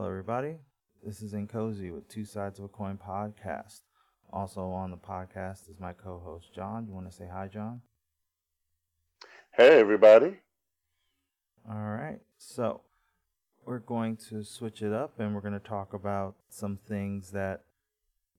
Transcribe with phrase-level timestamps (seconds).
[0.00, 0.56] Hello, everybody.
[1.04, 3.82] This is Nkosi with Two Sides of a Coin podcast.
[4.32, 6.86] Also on the podcast is my co-host John.
[6.88, 7.82] You want to say hi, John?
[9.52, 10.38] Hey, everybody.
[11.68, 12.20] All right.
[12.38, 12.80] So
[13.66, 17.64] we're going to switch it up, and we're going to talk about some things that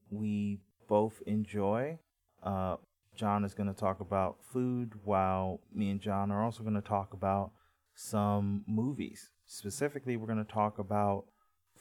[0.10, 2.00] we both enjoy.
[2.42, 2.78] Uh,
[3.16, 6.82] John is going to talk about food, while me and John are also going to
[6.82, 7.52] talk about
[7.94, 9.30] some movies.
[9.46, 11.26] Specifically, we're going to talk about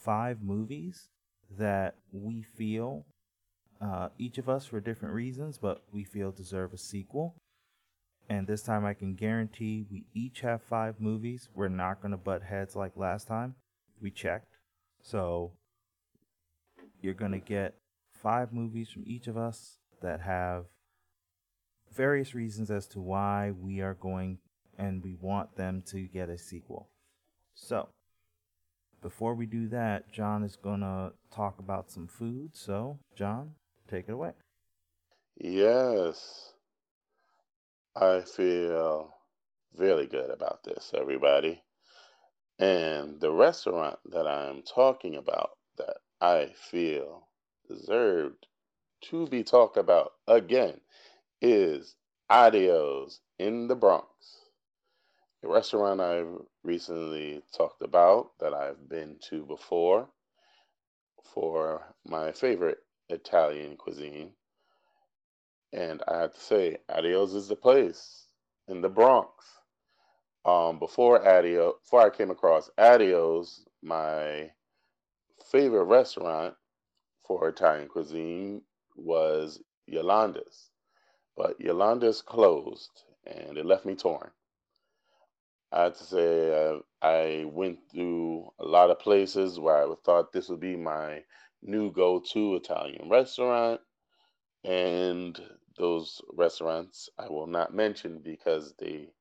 [0.01, 1.09] five movies
[1.59, 3.07] that we feel,
[3.81, 7.35] uh, each of us for different reasons, but we feel deserve a sequel.
[8.29, 11.49] And this time I can guarantee we each have five movies.
[11.55, 13.57] We're not going to butt heads like last time.
[14.01, 14.59] We checked.
[15.03, 15.53] So
[17.01, 17.75] you're going to get
[18.23, 20.67] five movies from each of us that have
[21.93, 24.39] various reasons as to why we are going
[24.79, 26.89] and we want them to get a sequel.
[27.55, 27.89] So,
[29.03, 32.51] before we do that, John is going to talk about some food.
[32.55, 33.53] So, John,
[33.89, 34.33] take it away.
[35.37, 36.53] Yes,
[37.97, 39.15] I feel
[39.77, 41.63] really good about this, everybody.
[42.59, 47.29] And the restaurant that I'm talking about that I feel
[47.69, 48.47] deserved
[49.03, 50.81] to be talked about again
[51.41, 51.97] is
[52.31, 54.40] Addeo's in the Bronx.
[55.43, 60.07] A restaurant I've recently talked about that I've been to before
[61.33, 64.33] for my favorite Italian cuisine.
[65.73, 68.27] And I have to say, Addeo's is the place
[68.69, 69.47] in the Bronx.
[70.45, 74.51] Um, before Addeo's, before I came across Addeo's, my
[75.51, 76.55] favorite restaurant
[77.27, 78.61] for Italian cuisine
[78.95, 80.69] was Yolanda's.
[81.35, 84.31] But Yolanda's closed and it left me torn.
[85.73, 90.33] I have to say, uh, I went through a lot of places where I thought
[90.33, 91.23] this would be my
[91.63, 93.81] new go to Italian restaurant.
[94.65, 95.41] And
[95.77, 99.13] those restaurants I will not mention because they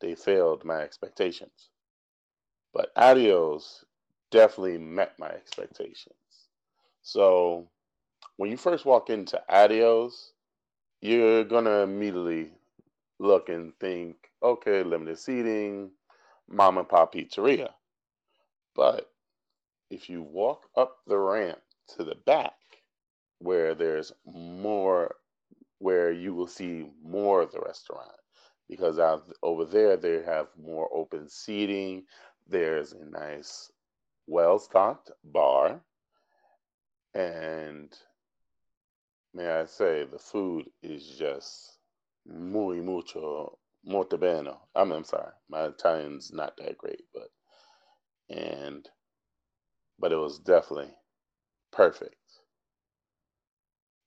[0.00, 1.70] they failed my expectations.
[2.72, 3.84] But Addeo's
[4.30, 6.14] definitely met my expectations.
[7.02, 7.68] So
[8.36, 10.32] when you first walk into Addeo's,
[11.00, 12.52] you're gonna immediately
[13.18, 15.90] look and think, okay, limited seating,
[16.48, 17.70] mom and pop pizzeria.
[18.76, 19.10] But
[19.90, 21.58] if you walk up the ramp
[21.96, 22.52] to the back,
[23.38, 25.16] where there's more,
[25.78, 28.12] where you will see more of the restaurant,
[28.68, 32.04] because out over there they have more open seating.
[32.48, 33.70] There's a nice,
[34.26, 35.80] well stocked bar
[37.14, 37.96] and
[39.32, 41.78] may I say, the food is just
[42.26, 44.52] muy mucho molto bene.
[44.74, 47.28] I mean, I'm sorry, my Italian's not that great, but
[48.28, 48.88] and
[49.98, 50.92] but it was definitely
[51.72, 52.16] perfect.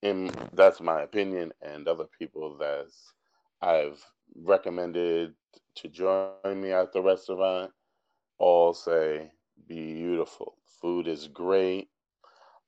[0.04, 2.88] And that's my opinion, and other people that
[3.62, 4.04] I've
[4.36, 5.34] recommended
[5.76, 7.72] to join me at the restaurant
[8.38, 9.32] all say
[9.68, 10.58] beautiful.
[10.82, 11.90] Food is great.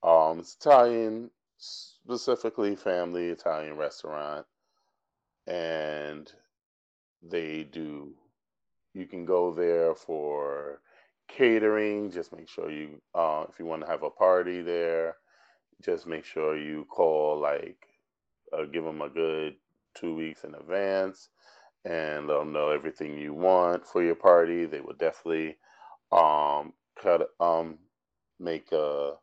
[0.04, 4.46] Um, it's Italian, specifically family Italian restaurant,
[5.46, 6.32] and
[7.22, 8.14] they do.
[8.94, 10.82] You can go there for
[11.28, 12.12] catering.
[12.12, 15.18] Just make sure you, uh, if you want to have a party there,
[15.84, 17.88] just make sure you call like,
[18.54, 19.56] uh, give them a good
[19.96, 21.30] two weeks in advance,
[21.86, 24.66] and let them know everything you want for your party.
[24.66, 25.58] They will definitely
[26.12, 27.78] um, cut um,
[28.40, 29.14] make a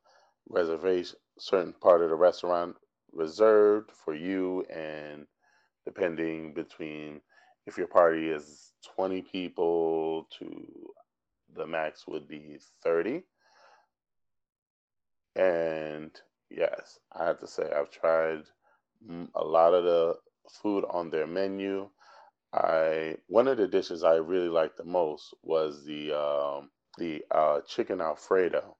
[0.48, 2.76] reservation, certain part of the restaurant
[3.12, 5.26] reserved for you, and
[5.84, 7.20] depending between
[7.66, 10.66] if your party is 20 people to
[11.54, 13.22] the max would be 30.
[15.34, 16.10] And
[16.50, 18.42] yes, I have to say, I've tried
[19.34, 20.14] a lot of the
[20.62, 21.88] food on their menu.
[22.52, 27.60] I one of the dishes I really liked the most was the um, the uh,
[27.66, 28.76] chicken alfredo.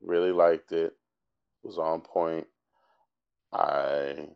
[0.00, 0.92] Really liked it.
[1.64, 2.46] It was on point.
[3.52, 4.28] I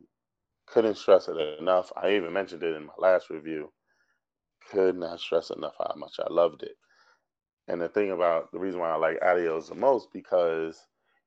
[0.73, 1.93] couldn't stress it enough.
[1.97, 3.73] I even mentioned it in my last review.
[4.71, 6.77] Could not stress enough how much I loved it.
[7.69, 10.81] And the thing about the reason why I like Addeo's the most because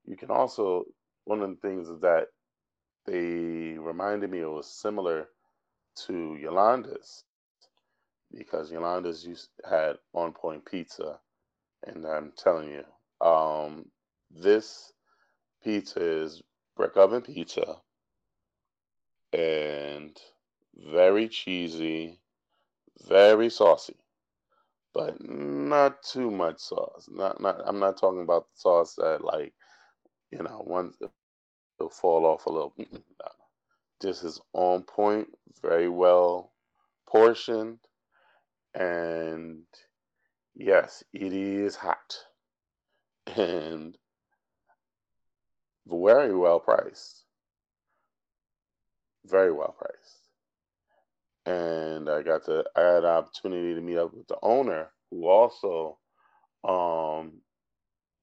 [0.06, 0.86] you can also
[1.26, 2.28] one of the things is that
[3.06, 5.28] they reminded me it was similar
[6.08, 7.24] to Yolanda's
[8.32, 11.20] because Yolanda's used had on point pizza,
[11.86, 13.86] and I'm telling you, um,
[14.32, 14.92] this
[15.64, 16.42] pizza is
[16.76, 17.78] brick oven pizza
[19.36, 20.20] and
[20.76, 22.20] very cheesy,
[23.08, 23.98] very saucy.
[24.94, 27.08] but not too much sauce.
[27.12, 27.62] Not not.
[27.66, 29.54] I'm not talking about sauce that like,
[30.32, 30.98] you know, once
[31.80, 32.74] it'll fall off a little.
[34.02, 35.28] This is on point,
[35.62, 36.54] very well
[37.08, 37.80] portioned,
[38.76, 39.64] and
[40.56, 42.18] yes, it is hot
[43.38, 43.98] and
[45.88, 47.25] very well priced.
[49.26, 50.30] Very well priced.
[51.46, 55.28] And I got to I had an opportunity to meet up with the owner who
[55.28, 56.00] also
[56.68, 57.42] um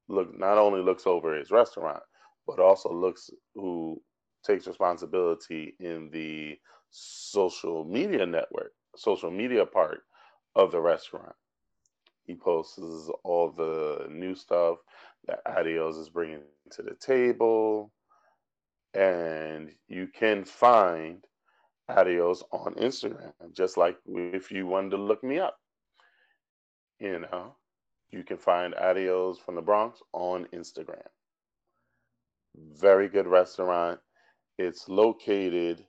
[0.09, 2.03] look not only looks over his restaurant,
[2.47, 4.01] but also looks who
[4.45, 6.59] takes responsibility in the
[6.91, 10.03] social media network, social media part
[10.55, 11.35] of the restaurant.
[12.25, 12.79] He posts
[13.25, 14.79] all the new stuff
[15.27, 17.93] that Addeo's is bringing to the table.
[18.94, 21.25] And you can find
[21.91, 25.56] Addeo's on Instagram, just like if you wanted to look me up.
[26.99, 27.56] You know,
[28.11, 31.06] you can find Addeo's from the Bronx on Instagram.
[32.55, 33.99] Very good restaurant.
[34.59, 35.85] It's located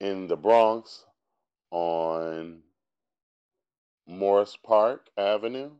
[0.00, 1.04] in the Bronx
[1.70, 2.60] on
[4.06, 5.70] Morris Park Avenue.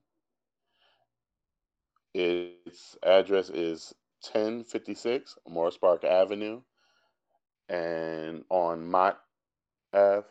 [2.15, 3.95] Its address is
[4.33, 6.63] 1056 Morris Park Avenue
[7.69, 9.19] and on Mott
[9.95, 10.27] Ave.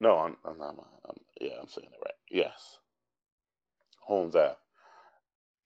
[0.00, 0.76] No, I'm, not.
[1.08, 2.14] I'm, yeah, I'm saying it right.
[2.30, 2.78] Yes,
[4.02, 4.56] Holmes Ave.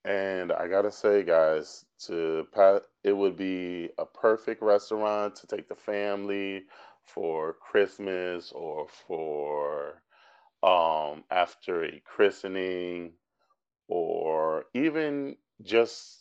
[0.05, 5.69] And I gotta say, guys, to Pat, it would be a perfect restaurant to take
[5.69, 6.65] the family
[7.05, 10.03] for Christmas or for
[10.63, 13.13] um, after a christening
[13.89, 16.20] or even just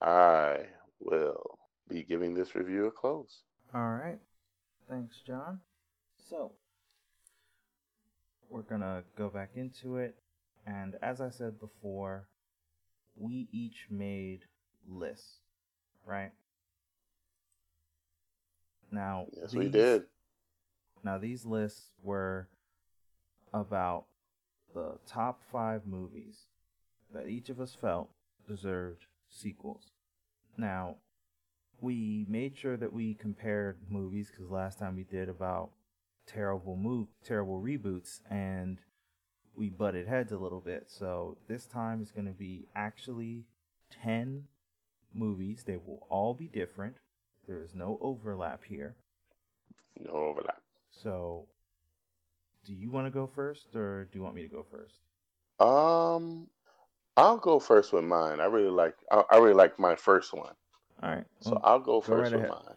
[0.00, 0.66] I
[1.00, 3.42] will be giving this review a close.
[3.74, 4.20] All right.
[4.88, 5.60] Thanks, John.
[6.16, 6.52] So,
[8.50, 10.16] we're going to go back into it.
[10.66, 12.28] And as I said before,
[13.16, 14.40] we each made
[14.88, 15.38] lists,
[16.06, 16.32] right?
[18.90, 20.04] Now, yes, these, we did.
[21.02, 22.48] Now, these lists were
[23.52, 24.04] about
[24.74, 26.46] the top five movies
[27.12, 28.10] that each of us felt
[28.48, 29.90] deserved sequels.
[30.56, 30.96] Now,
[31.80, 35.70] we made sure that we compared movies because last time we did about
[36.26, 38.78] terrible move terrible reboots and
[39.56, 40.84] we butted heads a little bit.
[40.88, 43.44] So this time is going to be actually
[44.02, 44.44] 10
[45.14, 45.62] movies.
[45.64, 46.96] They will all be different.
[47.46, 48.96] There is no overlap here.
[49.98, 50.62] No overlap.
[50.90, 51.46] So
[52.64, 54.98] do you want to go first or do you want me to go first?
[55.60, 56.48] Um
[57.16, 58.40] i'll go first with mine.
[58.40, 60.54] I really like i, I really like my first one.
[61.02, 61.24] All right.
[61.40, 62.76] So I'll go, go first right with mine.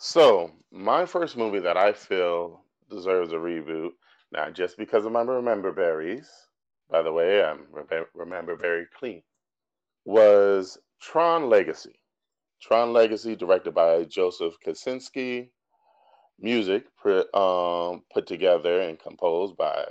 [0.00, 3.90] So my first movie that I feel deserves a reboot,
[4.30, 6.30] not just because of my remember berries,
[6.88, 7.66] by the way, I'm
[8.14, 9.24] remember very clean,
[10.04, 12.00] was Tron Legacy.
[12.62, 15.50] Tron Legacy, directed by Joseph Kosinski,
[16.38, 19.84] music put, um, put together and composed by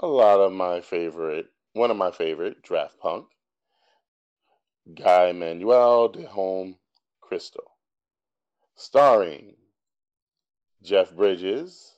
[0.00, 3.26] a lot of my favorite, one of my favorite, Daft Punk,
[4.94, 6.76] Guy Manuel de Home
[7.20, 7.77] Crystal,
[8.78, 9.54] starring
[10.82, 11.96] Jeff Bridges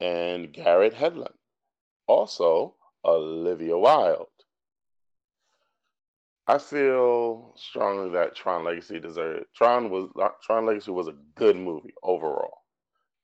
[0.00, 1.34] and Garrett Hedlund.
[2.06, 2.74] Also,
[3.04, 4.26] Olivia Wilde.
[6.48, 9.46] I feel strongly that Tron Legacy deserved.
[9.54, 10.08] Tron was
[10.42, 12.58] Tron Legacy was a good movie overall.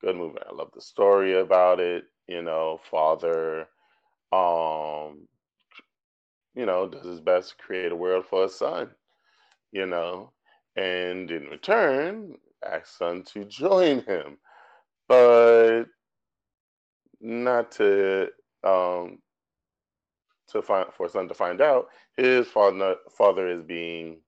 [0.01, 0.39] Good movie.
[0.47, 2.03] I love the story about it.
[2.27, 3.67] You know, father,
[4.33, 5.27] um,
[6.53, 8.91] you know, does his best to create a world for his son.
[9.71, 10.33] You know,
[10.75, 14.37] and in return, asks son to join him,
[15.07, 15.85] but
[17.21, 18.29] not to
[18.63, 19.19] um
[20.49, 21.87] to find for son to find out
[22.17, 24.19] his father father is being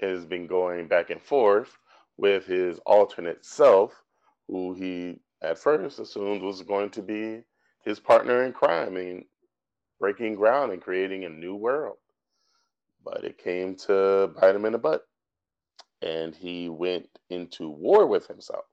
[0.00, 1.78] has been going back and forth
[2.16, 4.02] with his alternate self,
[4.48, 7.42] who he at first assumed was going to be
[7.84, 9.24] his partner in crime and
[10.00, 11.96] breaking ground and creating a new world.
[13.04, 15.06] But it came to bite him in the butt.
[16.06, 18.66] And he went into war with himself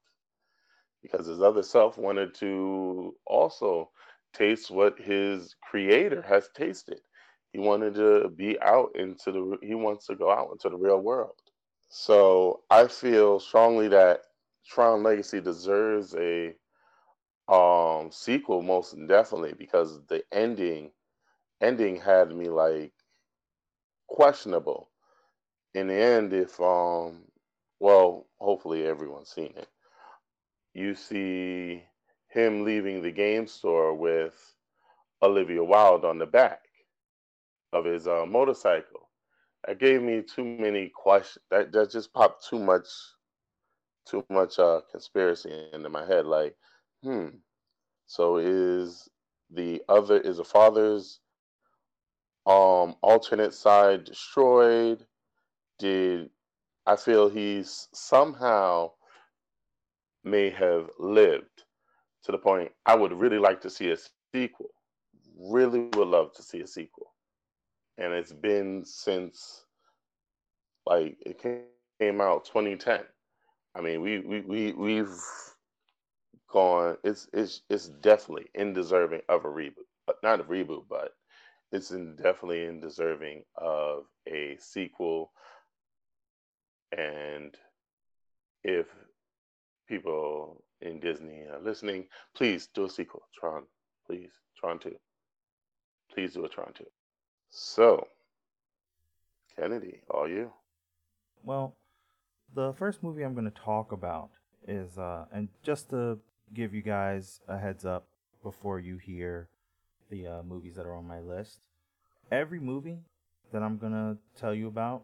[1.02, 3.92] because his other self wanted to also
[4.34, 7.02] taste what his creator has tasted.
[7.52, 11.02] He wanted to be out into the he wants to go out into the real
[11.02, 11.36] world.
[11.90, 14.22] So I feel strongly that
[14.68, 16.56] Tron Legacy deserves a
[17.50, 20.92] um sequel most definitely because the ending
[21.62, 22.94] ending had me like
[24.08, 24.90] questionable.
[25.74, 27.25] In the end, if um
[27.80, 29.68] well, hopefully everyone's seen it.
[30.74, 31.84] You see
[32.30, 34.56] him leaving the game store with
[35.22, 36.60] Olivia Wilde on the back
[37.74, 39.10] of his uh, motorcycle.
[39.65, 41.44] That gave me too many questions.
[41.51, 42.88] That that just popped too much,
[44.08, 46.25] too much uh, conspiracy into my head.
[46.25, 46.56] Like,
[47.03, 47.27] hmm.
[48.06, 49.10] So is
[49.50, 51.20] the other is the father's
[52.46, 55.06] um alternate side destroyed?
[55.80, 56.30] Did
[56.86, 58.92] I feel he's somehow
[60.24, 61.63] may have lived
[62.24, 63.98] to the point I would really like to see a
[64.34, 64.70] sequel.
[65.38, 67.13] Really would love to see a sequel.
[67.98, 69.65] And it's been since
[70.86, 73.01] like it came out 2010.
[73.75, 75.15] I mean, we we we we've
[76.51, 79.88] gone it's it's it's definitely in deserving of a reboot.
[80.06, 81.12] But not a reboot, but
[81.72, 85.32] it's in definitely in deserving of a sequel.
[86.97, 87.55] And
[88.63, 88.88] if
[89.88, 93.23] people in Disney are listening, please do a sequel.
[93.39, 93.63] Tron,
[94.05, 94.31] please.
[94.59, 94.95] Tron 2.
[96.13, 96.85] Please do a Tron 2.
[97.50, 98.07] So,
[99.57, 100.51] Kennedy, all you.
[101.43, 101.75] Well,
[102.53, 104.29] the first movie I'm going to talk about
[104.67, 106.19] is, uh, and just to
[106.53, 108.07] give you guys a heads up
[108.41, 109.50] before you hear
[110.09, 111.59] the uh, movies that are on my list,
[112.31, 113.00] every movie
[113.51, 115.03] that I'm going to tell you about,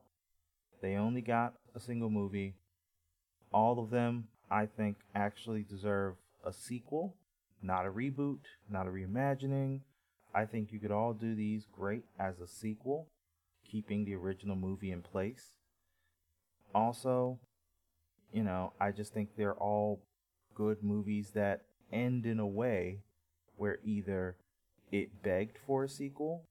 [0.82, 2.56] they only got a single movie.
[3.54, 7.16] All of them I think actually deserve a sequel,
[7.62, 9.82] not a reboot, not a reimagining.
[10.34, 13.08] I think you could all do these great as a sequel,
[13.70, 15.54] keeping the original movie in place.
[16.74, 17.40] Also,
[18.32, 20.02] you know, I just think they're all
[20.54, 21.62] good movies that
[21.92, 23.00] end in a way
[23.56, 24.36] where either
[24.92, 26.44] it begged for a sequel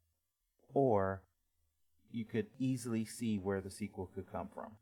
[0.75, 1.23] or
[2.11, 4.73] you could easily see where the sequel could come from.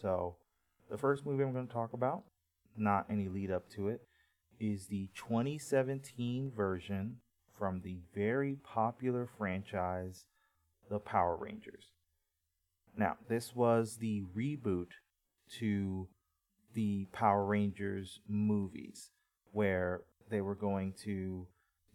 [0.00, 0.36] So,
[0.90, 2.24] the first movie I'm going to talk about,
[2.76, 4.02] not any lead up to it,
[4.60, 7.16] is the 2017 version
[7.58, 10.26] from the very popular franchise,
[10.90, 11.92] The Power Rangers.
[12.96, 14.88] Now, this was the reboot
[15.58, 16.08] to
[16.74, 19.10] the Power Rangers movies,
[19.52, 21.46] where they were going to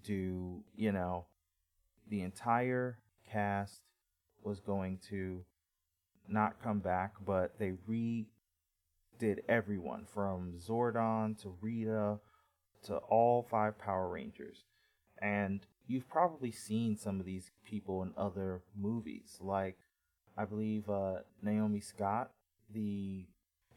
[0.03, 1.25] do, you know,
[2.07, 3.81] the entire cast
[4.43, 5.43] was going to
[6.31, 12.19] not come back, but they redid everyone from Zordon to Rita
[12.83, 14.63] to all five Power Rangers.
[15.21, 19.77] And you've probably seen some of these people in other movies, like
[20.37, 22.31] I believe uh, Naomi Scott,
[22.73, 23.25] the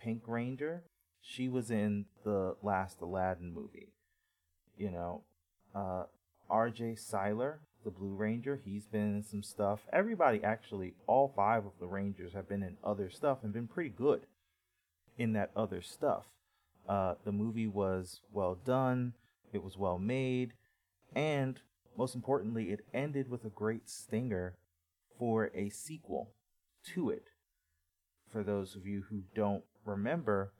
[0.01, 0.85] Pink Ranger.
[1.21, 3.93] She was in the last Aladdin movie.
[4.77, 5.23] You know,
[5.75, 6.05] uh,
[6.49, 6.97] R.J.
[6.97, 9.81] Cyler, the Blue Ranger, he's been in some stuff.
[9.93, 13.91] Everybody, actually, all five of the Rangers have been in other stuff and been pretty
[13.91, 14.27] good
[15.19, 16.25] in that other stuff.
[16.89, 19.15] Uh, the movie was well done,
[19.53, 20.53] it was well made,
[21.15, 21.61] and
[21.97, 24.57] most importantly, it ended with a great stinger
[25.19, 26.31] for a sequel
[26.95, 27.29] to it.
[28.31, 30.53] For those of you who don't remember,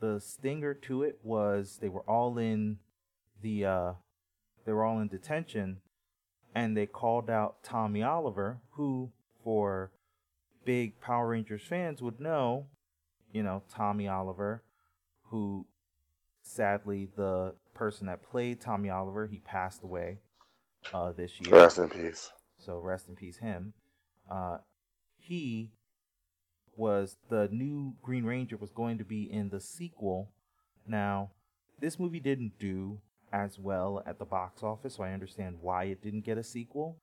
[0.00, 2.78] the stinger to it was they were all in
[3.42, 3.92] the uh,
[4.64, 5.78] they were all in detention,
[6.54, 9.10] and they called out Tommy Oliver, who
[9.42, 9.90] for
[10.64, 12.66] big Power Rangers fans would know,
[13.32, 14.62] you know, Tommy Oliver,
[15.24, 15.66] who
[16.42, 20.18] sadly the person that played Tommy Oliver he passed away
[20.92, 21.54] uh, this year.
[21.54, 22.30] Rest in peace.
[22.58, 23.72] So rest in peace him.
[24.30, 24.58] Uh,
[25.18, 25.70] he
[26.76, 30.30] was the new Green Ranger was going to be in the sequel.
[30.86, 31.30] Now,
[31.78, 32.98] this movie didn't do
[33.32, 36.98] as well at the box office, so I understand why it didn't get a sequel.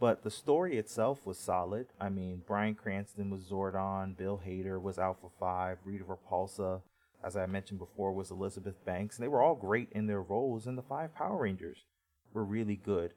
[0.00, 1.88] But the story itself was solid.
[2.00, 6.82] I mean, Bryan Cranston was Zordon, Bill Hader was Alpha 5, Rita Repulsa,
[7.22, 9.16] as I mentioned before, was Elizabeth Banks.
[9.16, 11.84] And they were all great in their roles, and the five Power Rangers
[12.32, 13.14] were really good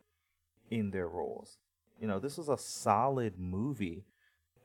[0.72, 1.58] in their roles.
[2.00, 4.06] You know, this was a solid movie.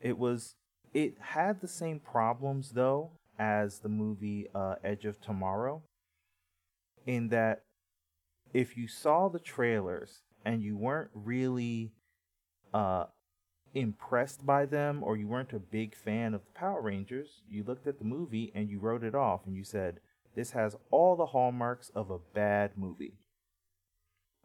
[0.00, 0.54] It was
[0.94, 5.82] it had the same problems though as the movie uh, Edge of Tomorrow
[7.06, 7.62] in that
[8.52, 11.92] if you saw the trailers and you weren't really
[12.74, 13.04] uh,
[13.74, 17.86] impressed by them or you weren't a big fan of the Power Rangers, you looked
[17.86, 20.00] at the movie and you wrote it off and you said,
[20.34, 23.14] This has all the hallmarks of a bad movie.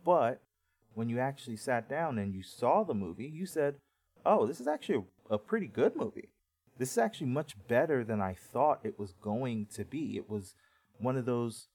[0.03, 0.41] But
[0.93, 3.75] when you actually sat down and you saw the movie, you said,
[4.25, 6.29] Oh, this is actually a, pretty good movie.
[6.77, 10.17] This is actually much better than I thought it was going to be.
[10.17, 10.55] It was
[10.99, 11.67] one of those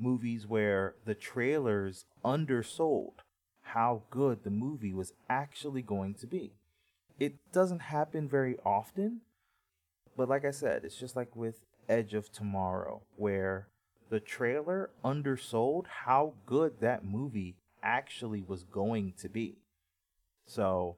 [0.00, 3.22] movies where the trailers undersold
[3.62, 6.52] how good the movie was actually going to be.
[7.18, 9.20] It doesn't happen very often,
[10.16, 13.68] but like I said, it's just like with Edge of Tomorrow, where
[14.08, 19.58] the trailer undersold how good that movie actually was going to be.
[20.46, 20.96] So,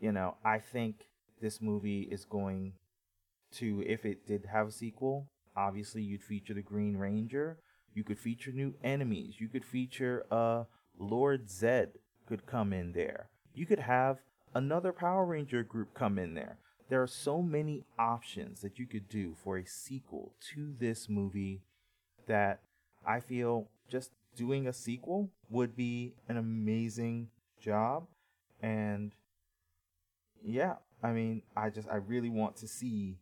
[0.00, 1.06] you know, I think
[1.40, 2.74] this movie is going
[3.54, 7.58] to, if it did have a sequel, obviously you'd feature the Green Ranger.
[7.94, 9.36] You could feature new enemies.
[9.38, 10.64] You could feature uh
[10.98, 11.92] Lord Zed
[12.26, 13.28] could come in there.
[13.54, 14.18] You could have
[14.54, 16.58] another Power Ranger group come in there.
[16.88, 21.62] There are so many options that you could do for a sequel to this movie
[22.26, 22.60] that
[23.06, 27.28] I feel just doing a sequel would be an amazing
[27.60, 28.06] job.
[28.60, 29.12] And
[30.44, 33.18] yeah, I mean, I just, I really want to see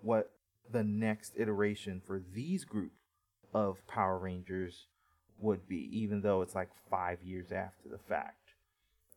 [0.00, 0.30] what
[0.70, 2.92] the next iteration for these group
[3.54, 4.86] of Power Rangers
[5.38, 8.54] would be, even though it's like five years after the fact.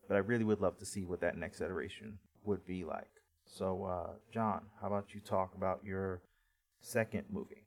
[0.06, 3.10] But I really would love to see what that next iteration would be like.
[3.46, 6.20] So, uh, John, how about you talk about your
[6.80, 7.64] second movie?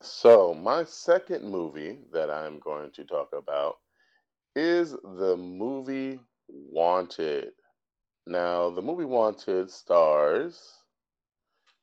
[0.00, 3.78] So, my second movie that I'm going to talk about
[4.54, 7.52] is the movie Wanted.
[8.26, 10.60] Now, the movie Wanted stars.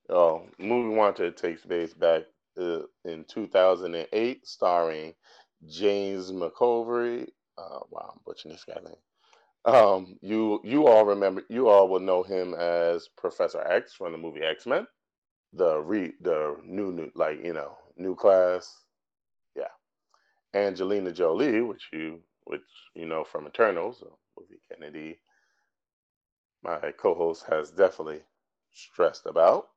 [0.10, 2.24] Oh, movie Wanted takes place back
[2.60, 5.14] uh, in 2008, starring
[5.68, 7.28] James McAvoy.
[7.58, 8.96] Uh, wow, I'm butchering this guy's name.
[9.64, 14.18] Um, you you all remember you all will know him as Professor X from the
[14.18, 14.88] movie X Men,
[15.54, 18.84] the re the new new like you know new class,
[19.56, 19.70] yeah.
[20.54, 22.64] Angelina Jolie, which you which
[22.96, 24.04] you know from Eternals,
[24.38, 25.20] movie Kennedy,
[26.64, 28.22] my co-host has definitely
[28.74, 29.68] stressed about,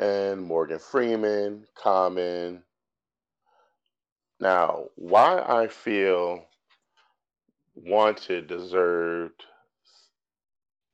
[0.00, 2.62] and Morgan Freeman, Common.
[4.40, 6.44] Now, why I feel
[7.74, 9.44] wanted deserved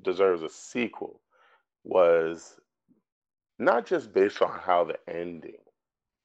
[0.03, 1.21] deserves a sequel
[1.85, 2.57] was
[3.59, 5.63] not just based on how the ending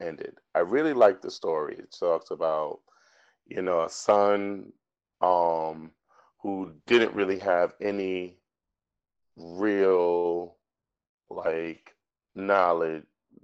[0.01, 0.35] ended.
[0.55, 1.75] I really like the story.
[1.77, 2.79] It talks about,
[3.45, 4.71] you know, a son
[5.21, 5.91] um
[6.41, 8.37] who didn't really have any
[9.35, 10.55] real
[11.29, 11.96] like
[12.37, 13.03] knowledge,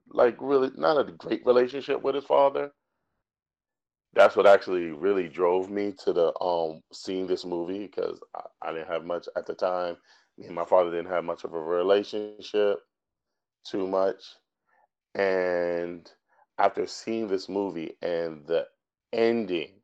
[0.10, 2.72] like really not a great relationship with his father
[4.14, 8.72] that's what actually really drove me to the um seeing this movie because I, I,
[8.72, 9.98] didn't have much at the time.
[10.38, 12.80] Me and my father didn't have much of a relationship,
[13.66, 14.24] too much.
[15.16, 16.10] And
[16.58, 18.68] after seeing this movie and the
[19.12, 19.82] ending,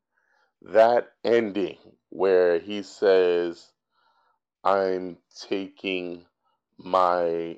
[0.62, 1.78] that ending
[2.10, 3.72] where he says,
[4.64, 5.18] I'm
[5.48, 6.26] taking
[6.78, 7.58] my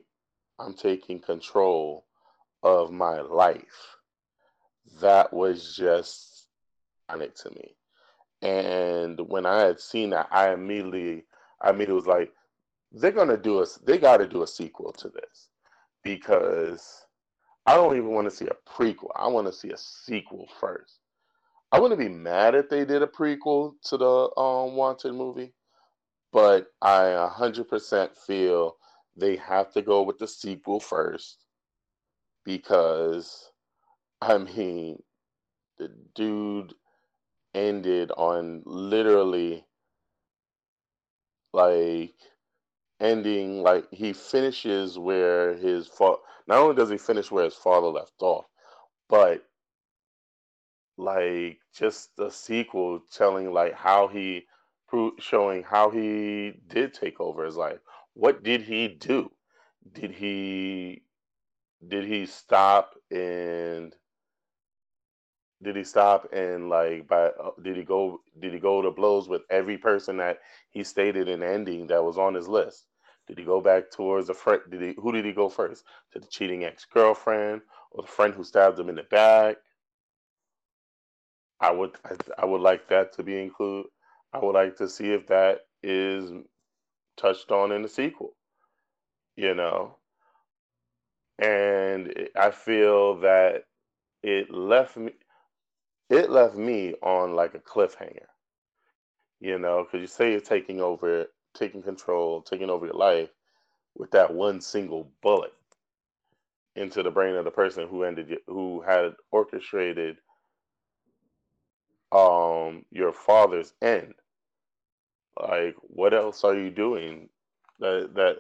[0.62, 2.06] I'm taking control
[2.64, 3.98] of my life.
[5.00, 6.48] That was just
[7.10, 7.76] iconic to me.
[8.42, 11.26] And when I had seen that, I immediately,
[11.62, 12.34] I immediately was like,
[12.92, 15.50] they're gonna do a, they got to do a sequel to this
[16.04, 17.06] because
[17.66, 19.12] I don't even want to see a prequel.
[19.16, 21.00] I want to see a sequel first.
[21.72, 25.54] I wouldn't be mad if they did a prequel to the um, Wanted movie,
[26.34, 28.76] but I 100% feel
[29.16, 31.46] they have to go with the sequel first
[32.46, 33.52] because
[34.22, 35.02] I mean,
[35.78, 36.74] the dude
[37.54, 39.66] ended on literally
[41.54, 42.16] like
[43.00, 47.88] ending like he finishes where his father not only does he finish where his father
[47.88, 48.46] left off,
[49.10, 49.44] but
[50.98, 54.46] like just the sequel telling like how he
[55.20, 57.80] showing how he did take over his life.
[58.14, 59.32] What did he do?
[59.92, 61.04] Did he
[61.88, 63.96] did he stop and
[65.64, 69.30] did he stop and like by uh, did he go did he go to blows
[69.30, 70.40] with every person that
[70.72, 72.86] he stated in ending that was on his list?
[73.28, 75.84] Did he go back towards the friend did he who did he go first?
[76.14, 79.58] To the cheating ex-girlfriend or the friend who stabbed him in the back?
[81.60, 83.90] I would i, I would like that to be included
[84.34, 86.32] i would like to see if that is
[87.22, 88.34] touched on in the sequel
[89.36, 89.96] you know
[91.40, 93.64] and i feel that
[94.24, 95.12] it left me
[96.12, 98.26] it left me on like a cliffhanger,
[99.40, 103.30] you know, because you say you're taking over, taking control, taking over your life
[103.96, 105.54] with that one single bullet
[106.76, 110.18] into the brain of the person who ended, who had orchestrated
[112.12, 114.14] um your father's end.
[115.42, 117.30] Like, what else are you doing
[117.80, 118.38] that that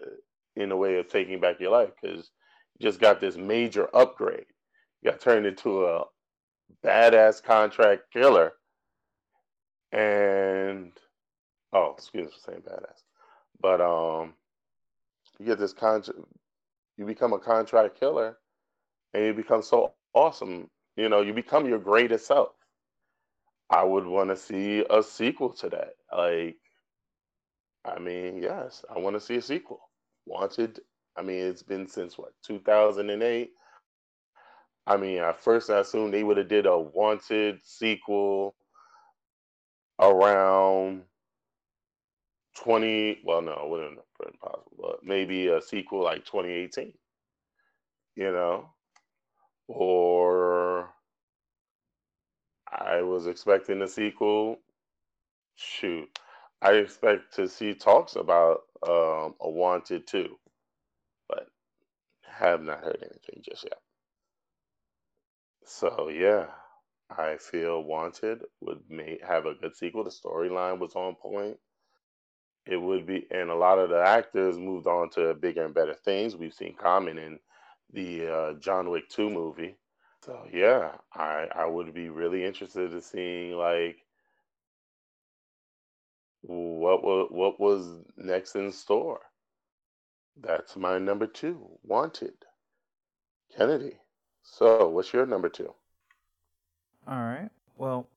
[0.55, 1.91] in a way of taking back your life?
[2.01, 2.31] Because
[2.79, 4.45] you just got this major upgrade.
[5.01, 6.03] You got turned into a
[6.85, 8.53] badass contract killer.
[9.91, 10.93] And
[11.73, 13.03] oh, excuse me for saying badass.
[13.61, 14.33] But um
[15.39, 16.19] you get this contract
[16.97, 18.37] you become a contract killer
[19.13, 20.69] and you become so awesome.
[20.97, 22.49] You know, you become your greatest self.
[23.69, 25.95] I would want to see a sequel to that.
[26.15, 26.57] Like,
[27.85, 29.81] I mean, yes, I want to see a sequel.
[30.25, 30.79] Wanted,
[31.17, 33.51] I mean, it's been since what, 2008?
[34.87, 38.55] I mean, at first I assumed they would have did a Wanted sequel
[39.99, 41.03] around
[42.57, 43.21] 20.
[43.23, 46.93] Well, no, it wouldn't have been possible, but maybe a sequel like 2018.
[48.15, 48.69] You know,
[49.67, 50.89] or
[52.69, 54.57] I was expecting a sequel.
[55.55, 56.09] Shoot,
[56.61, 60.37] I expect to see talks about um, a Wanted too,
[61.27, 61.47] but
[62.23, 63.79] have not heard anything just yet.
[65.65, 66.47] So yeah,
[67.09, 70.03] I feel Wanted would may have a good sequel.
[70.03, 71.57] The storyline was on point.
[72.67, 75.95] It would be, and a lot of the actors moved on to bigger and better
[75.95, 76.35] things.
[76.35, 77.39] We've seen Common in
[77.91, 79.77] the uh, John Wick Two movie.
[80.23, 83.97] So yeah, I I would be really interested in seeing like
[86.41, 89.21] what was what was next in store.
[90.41, 92.33] That's my number two, Wanted.
[93.55, 93.97] Kennedy.
[94.43, 95.73] So, what's your number two?
[97.07, 97.49] All right.
[97.77, 98.07] Well,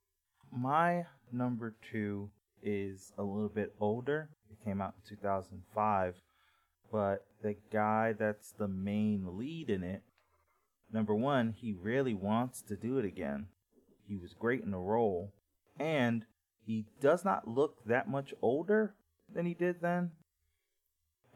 [0.53, 2.31] my number two
[2.63, 4.29] is a little bit older.
[4.51, 6.15] It came out in 2005,
[6.93, 10.03] but the guy that's the main lead in it,
[10.93, 13.47] number one, he really wants to do it again.
[14.09, 15.33] He was great in the role,
[15.79, 16.25] and
[16.67, 18.95] he does not look that much older
[19.33, 20.11] than he did then.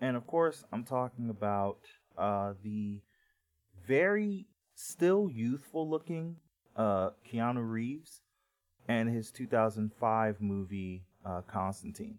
[0.00, 1.78] And of course, I'm talking about
[2.16, 3.00] uh, the
[3.86, 6.36] very still youthful looking
[6.76, 8.20] uh, Keanu Reeves
[8.86, 12.18] and his 2005 movie uh, Constantine.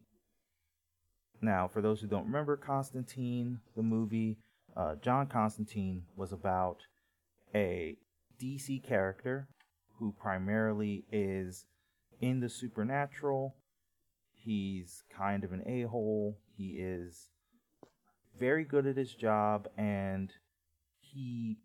[1.41, 4.37] Now, for those who don't remember Constantine, the movie,
[4.75, 6.79] uh, John Constantine was about
[7.55, 7.95] a
[8.41, 9.47] DC character
[9.97, 11.65] who primarily is
[12.21, 13.55] in the supernatural.
[14.31, 16.37] He's kind of an a hole.
[16.57, 17.29] He is
[18.39, 20.31] very good at his job and
[20.99, 21.57] he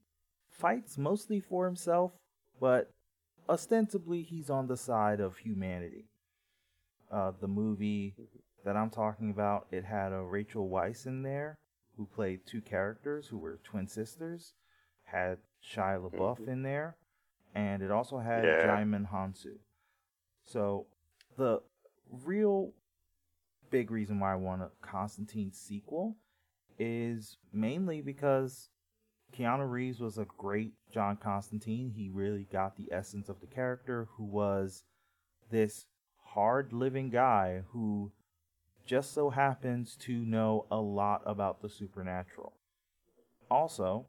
[0.51, 2.13] fights mostly for himself,
[2.61, 2.91] but
[3.49, 6.07] ostensibly he's on the side of humanity.
[7.11, 8.15] Uh, the movie
[8.65, 11.59] that I'm talking about, it had a Rachel Weisz in there
[11.97, 14.55] who played two characters who were twin sisters,
[15.05, 16.51] had Shia LaBeouf mm-hmm.
[16.51, 16.97] in there,
[17.55, 18.67] and it also had yeah.
[18.67, 19.59] Djimon Hounsou.
[20.45, 20.87] So
[21.37, 21.61] the
[22.11, 22.73] real
[23.71, 26.17] big reason why I want a Constantine sequel
[26.79, 28.69] is mainly because
[29.37, 31.93] Keanu Reeves was a great John Constantine.
[31.97, 34.85] He really got the essence of the character, who was
[35.51, 35.87] this
[36.23, 38.13] hard living guy who
[38.87, 42.55] just so happens to know a lot about the supernatural.
[43.51, 44.07] Also,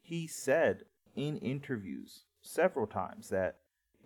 [0.00, 3.56] he said in interviews several times that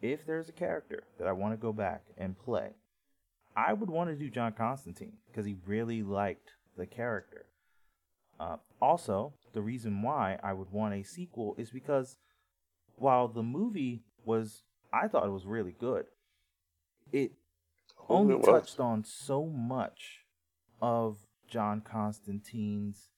[0.02, 2.70] if there's a character that I want to go back and play,
[3.56, 7.46] I would want to do John Constantine because he really liked the character.
[8.40, 12.16] Uh, also, the reason why I would want a sequel is because
[12.96, 16.06] while the movie was, I thought it was really good,
[17.12, 17.32] it
[18.08, 20.24] only it touched on so much
[20.80, 23.10] of John Constantine's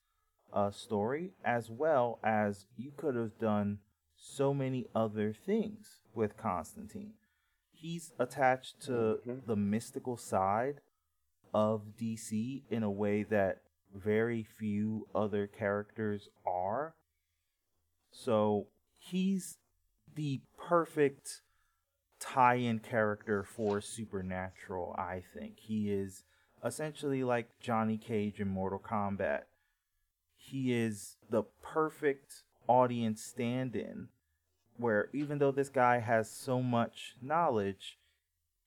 [0.53, 3.79] uh, story, as well as you could have done
[4.25, 7.13] so many other things with Constantine.
[7.71, 9.45] He's attached to Mhm.
[9.47, 10.81] the mystical side
[11.53, 16.97] of DC in a way that very few other characters are.
[18.11, 19.59] So he's
[20.15, 21.43] the perfect
[22.19, 25.59] tie in character for Supernatural, I think.
[25.61, 26.25] He is
[26.65, 29.45] essentially like Johnny Cage in Mortal Kombat.
[30.35, 34.09] He is the perfect audience stand in,
[34.77, 37.99] where even though this guy has so much knowledge,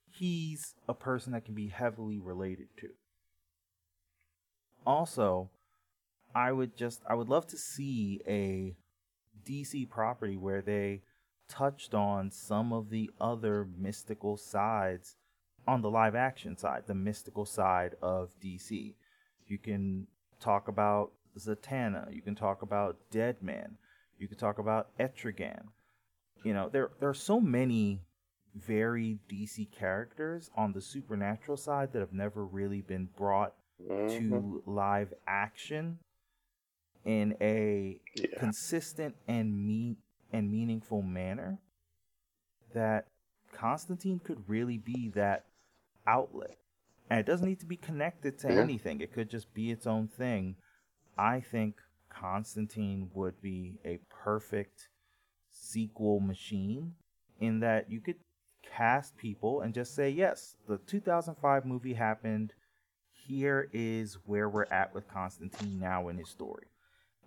[0.09, 2.89] he's a person that can be heavily related to.
[4.85, 5.49] Also,
[6.33, 8.75] I would just I would love to see a
[9.45, 11.01] DC property where they
[11.49, 15.15] touched on some of the other mystical sides
[15.67, 18.95] on the live action side, the mystical side of DC.
[19.45, 20.07] You can
[20.39, 23.77] talk about Zatanna, you can talk about Deadman,
[24.17, 25.67] you can talk about Etrigan.
[26.47, 27.99] You know, there there are so many
[28.55, 34.17] very DC characters on the supernatural side that have never really been brought Mhm.
[34.17, 35.99] to live action
[37.03, 38.39] in a Yeah.
[38.39, 39.97] consistent and mean
[40.31, 41.59] and meaningful manner
[42.73, 43.07] that
[43.51, 45.47] Constantine could really be that
[46.07, 46.57] outlet.
[47.09, 48.61] And it doesn't need to be connected to Yeah.
[48.61, 49.01] anything.
[49.01, 50.55] It could just be its own thing.
[51.17, 54.87] I think Constantine would be a perfect
[55.61, 56.95] sequel machine
[57.39, 58.17] in that you could
[58.63, 62.53] cast people and just say, yes, the 2005 movie happened.
[63.11, 66.67] Here is where we're at with Constantine now in his story.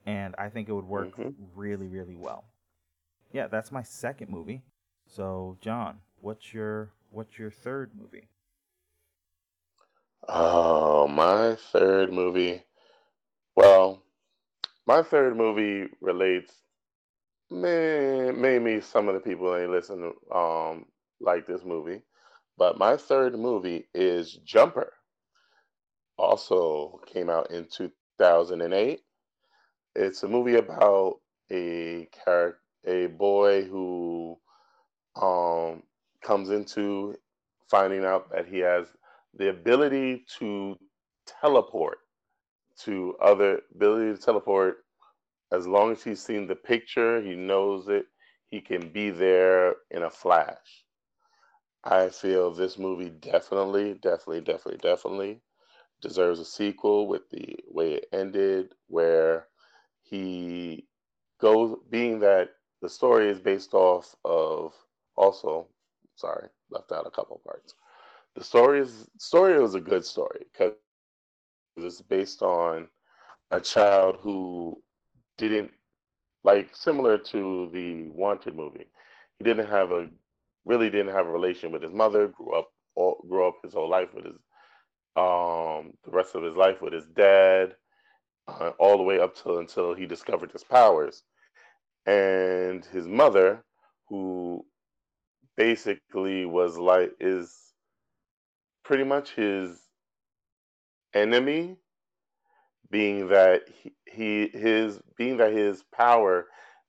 [0.07, 1.35] And I think it would work Mhm.
[1.55, 2.45] really, really well.
[3.33, 4.63] Yeah, that's my second movie.
[5.07, 8.29] So, John, what's your what's your third movie?
[10.29, 12.65] Oh, my third movie.
[13.57, 14.03] Well,
[14.87, 16.55] my third movie relates.
[17.51, 20.87] May, maybe some of the people ain't listen to, um
[21.21, 22.03] like this movie,
[22.59, 24.93] but my third movie is Jumper.
[26.19, 29.01] Also came out in 2008.
[29.97, 31.17] It's a movie about
[31.51, 34.39] a character, a boy who
[35.21, 35.83] um
[36.23, 37.17] comes into
[37.71, 38.87] finding out that he has
[39.35, 40.77] the ability to
[41.41, 41.99] teleport
[42.79, 44.79] to other ability to teleport
[45.53, 48.07] as long as he's seen the picture he knows it
[48.49, 50.85] he can be there in a flash.
[51.85, 55.43] I feel this movie definitely definitely definitely definitely
[56.03, 59.49] deserves a sequel with the way it ended where
[60.03, 60.87] he
[61.41, 62.51] goes being that
[62.83, 64.75] the story is based off of
[65.17, 65.69] also
[66.17, 67.75] sorry left out a couple parts.
[68.37, 70.75] The story is story was a good story because
[71.77, 72.89] it's based on
[73.51, 74.83] a child who
[75.49, 75.73] didn't
[76.45, 78.87] like similar to the wanted movie.
[79.39, 80.09] He didn't have a
[80.65, 83.89] really didn't have a relation with his mother grew up all, grew up his whole
[83.89, 84.37] life with his
[85.17, 87.75] um the rest of his life with his dad
[88.49, 91.23] uh, all the way up till until he discovered his powers.
[92.07, 93.65] And his mother
[94.09, 94.65] who
[95.57, 97.55] basically was like is
[98.85, 99.81] pretty much his
[101.15, 101.77] enemy
[102.91, 103.63] being that
[104.07, 106.47] he, his being that his power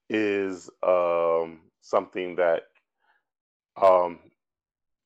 [0.09, 2.63] is um something that
[3.81, 4.19] um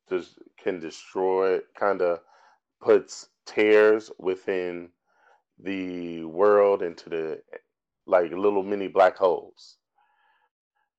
[0.09, 2.19] just can destroy kind of
[2.81, 4.89] puts tears within
[5.59, 7.41] the world into the
[8.07, 9.77] like little mini black holes.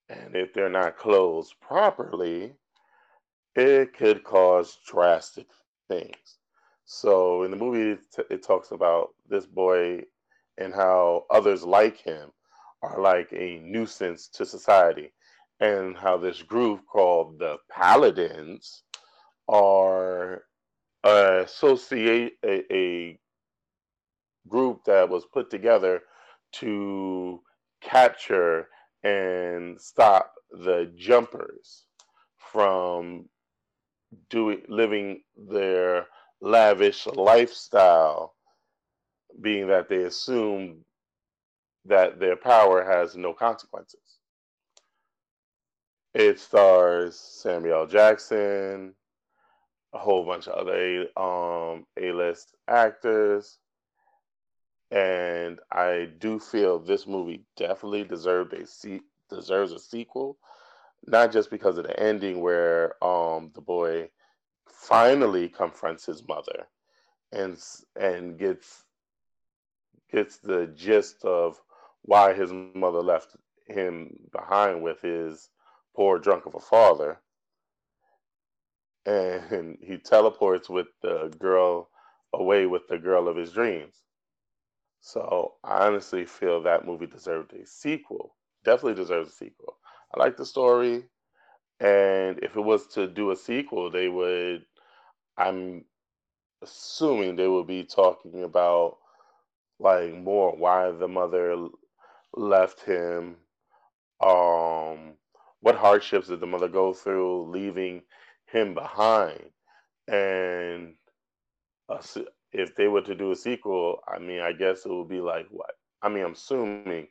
[0.08, 2.54] And if they're not closed properly
[3.56, 5.46] it could cause drastic
[5.88, 6.35] things
[6.86, 10.00] so in the movie it, it talks about this boy
[10.58, 12.30] and how others like him
[12.82, 15.12] are like a nuisance to society
[15.60, 18.84] and how this group called the paladins
[19.48, 20.44] are
[21.04, 23.18] associate a, a
[24.48, 26.02] group that was put together
[26.52, 27.40] to
[27.80, 28.68] capture
[29.02, 31.86] and stop the jumpers
[32.36, 33.28] from
[34.30, 36.06] doing living their
[36.46, 38.34] lavish lifestyle
[39.40, 40.84] being that they assume
[41.84, 44.00] that their power has no consequences.
[46.14, 48.94] It stars samuel jackson
[49.92, 53.58] a whole bunch of other A- um, A-list actors.
[54.90, 60.38] And I do feel this movie definitely deserved a se- deserves a sequel,
[61.06, 64.10] not just because of the ending where um the boy
[64.88, 66.66] finally confronts his mother
[67.32, 67.58] and
[67.96, 68.84] and gets
[70.12, 71.60] gets the gist of
[72.02, 75.50] why his mother left him behind with his
[75.94, 77.20] poor drunk of a father
[79.06, 81.88] and he teleports with the girl
[82.34, 83.94] away with the girl of his dreams.
[85.00, 88.34] So I honestly feel that movie deserved a sequel.
[88.64, 89.76] Definitely deserves a sequel.
[90.14, 91.04] I like the story,
[91.80, 94.64] and if it was to do a sequel, they would.
[95.38, 95.84] I'm
[96.62, 98.98] assuming they will be talking about
[99.78, 101.68] like more why the mother
[102.34, 103.36] left him,
[104.20, 105.14] um,
[105.60, 108.02] what hardships did the mother go through leaving
[108.46, 109.42] him behind.
[110.08, 110.94] And
[112.52, 115.46] if they were to do a sequel, I mean, I guess it would be like
[115.50, 115.70] what?
[116.02, 117.08] I mean, I'm assuming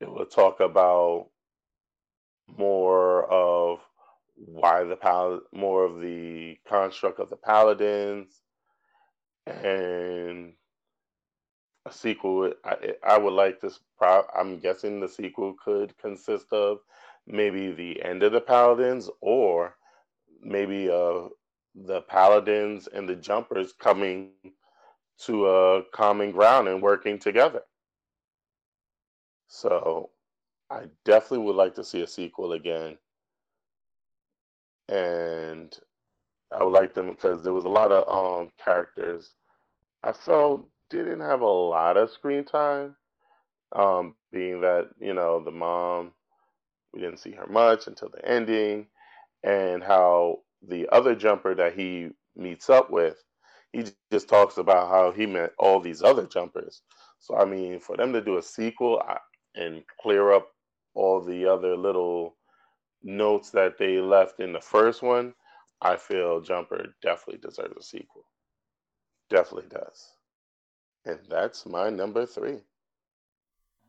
[0.00, 1.28] it would talk about
[2.58, 3.80] more of
[4.36, 8.42] why the pal more of the construct of the paladins
[9.46, 10.52] and
[11.86, 16.78] a sequel I, I would like this pro i'm guessing the sequel could consist of
[17.26, 19.76] maybe the end of the paladins or
[20.42, 21.28] maybe uh,
[21.74, 24.30] the paladins and the jumpers coming
[25.18, 27.62] to a common ground and working together.
[29.48, 30.10] So
[30.70, 32.98] I definitely would like to see a sequel again.
[34.88, 35.76] And
[36.52, 39.30] I would like them because there was a lot of um, characters
[40.02, 42.96] I felt didn't have a lot of screen time.
[43.74, 46.12] Um, being that, you know, the mom,
[46.94, 48.88] we didn't see her much until the ending
[49.44, 53.22] and how the other jumper that he meets up with,
[53.72, 56.82] he just talks about how he met all these other jumpers.
[57.20, 59.02] So I mean, for them to do a sequel
[59.56, 60.48] and clear up
[60.94, 62.35] all the other little
[63.06, 65.32] notes that they left in the first one,
[65.80, 68.24] I feel Jumper definitely deserves a sequel.
[69.30, 70.16] Definitely does.
[71.04, 72.58] And that's my number three.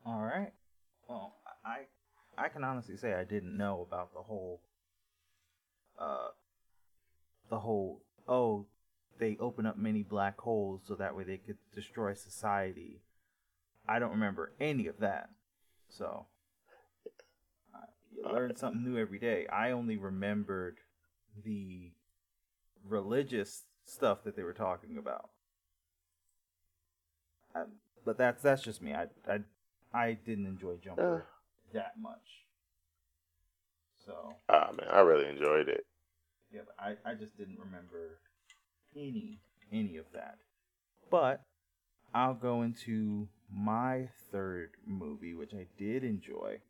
[0.06, 0.52] All right.
[1.08, 1.80] Well, I
[2.36, 4.60] I can honestly say I didn't know about the whole
[5.98, 6.28] uh,
[7.50, 8.66] the whole oh
[9.18, 13.00] they open up many black holes so that way they could destroy society.
[13.88, 15.30] I don't remember any of that.
[15.88, 16.26] So
[18.24, 19.46] learn something new every day.
[19.46, 20.78] I only remembered
[21.44, 21.92] the
[22.86, 25.30] religious stuff that they were talking about.
[27.54, 27.64] I,
[28.04, 28.94] but that's that's just me.
[28.94, 29.40] I I
[29.92, 31.26] I didn't enjoy Jumper
[31.72, 32.44] that much.
[34.04, 34.34] So.
[34.48, 35.84] Ah man, I really enjoyed it.
[36.52, 38.20] Yeah, but I, I just didn't remember
[38.96, 39.38] any
[39.72, 40.38] any of that.
[41.10, 41.42] But
[42.14, 46.60] I'll go into my third movie, which I did enjoy,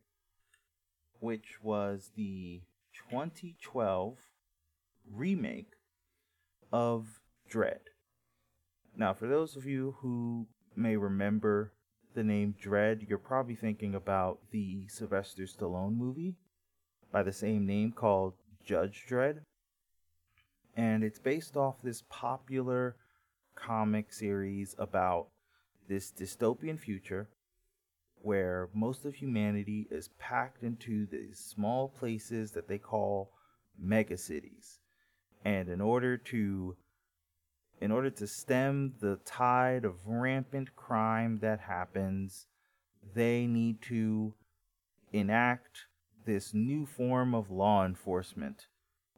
[1.20, 2.62] which was the
[3.11, 4.16] 2012
[5.12, 5.72] remake
[6.72, 7.81] of Dredd.
[8.96, 11.72] Now, for those of you who may remember
[12.14, 16.35] the name Dredd, you're probably thinking about the Sylvester Stallone movie
[17.12, 19.40] by the same name called Judge Dredd.
[20.76, 22.96] And it's based off this popular
[23.54, 25.28] comic series about
[25.88, 27.28] this dystopian future
[28.28, 33.32] where most of humanity is packed into these small places that they call
[33.82, 34.80] megacities.
[35.46, 36.76] And in order to
[37.80, 42.44] in order to stem the tide of rampant crime that happens,
[43.14, 44.34] they need to
[45.10, 45.86] enact
[46.26, 48.66] this new form of law enforcement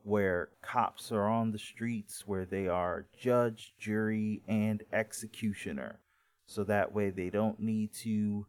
[0.05, 5.99] where cops are on the streets where they are judge, jury, and executioner.
[6.47, 8.47] So that way they don't need to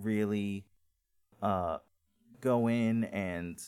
[0.00, 0.64] really
[1.42, 1.78] uh,
[2.40, 3.58] go in and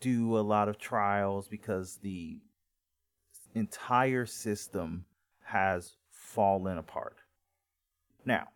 [0.00, 2.38] do a lot of trials because the
[3.54, 5.04] entire system
[5.44, 7.16] has fallen apart.
[8.24, 8.48] Now,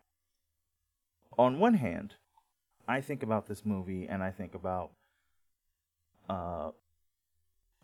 [1.37, 2.15] on one hand,
[2.87, 4.91] I think about this movie and I think about
[6.29, 6.71] uh,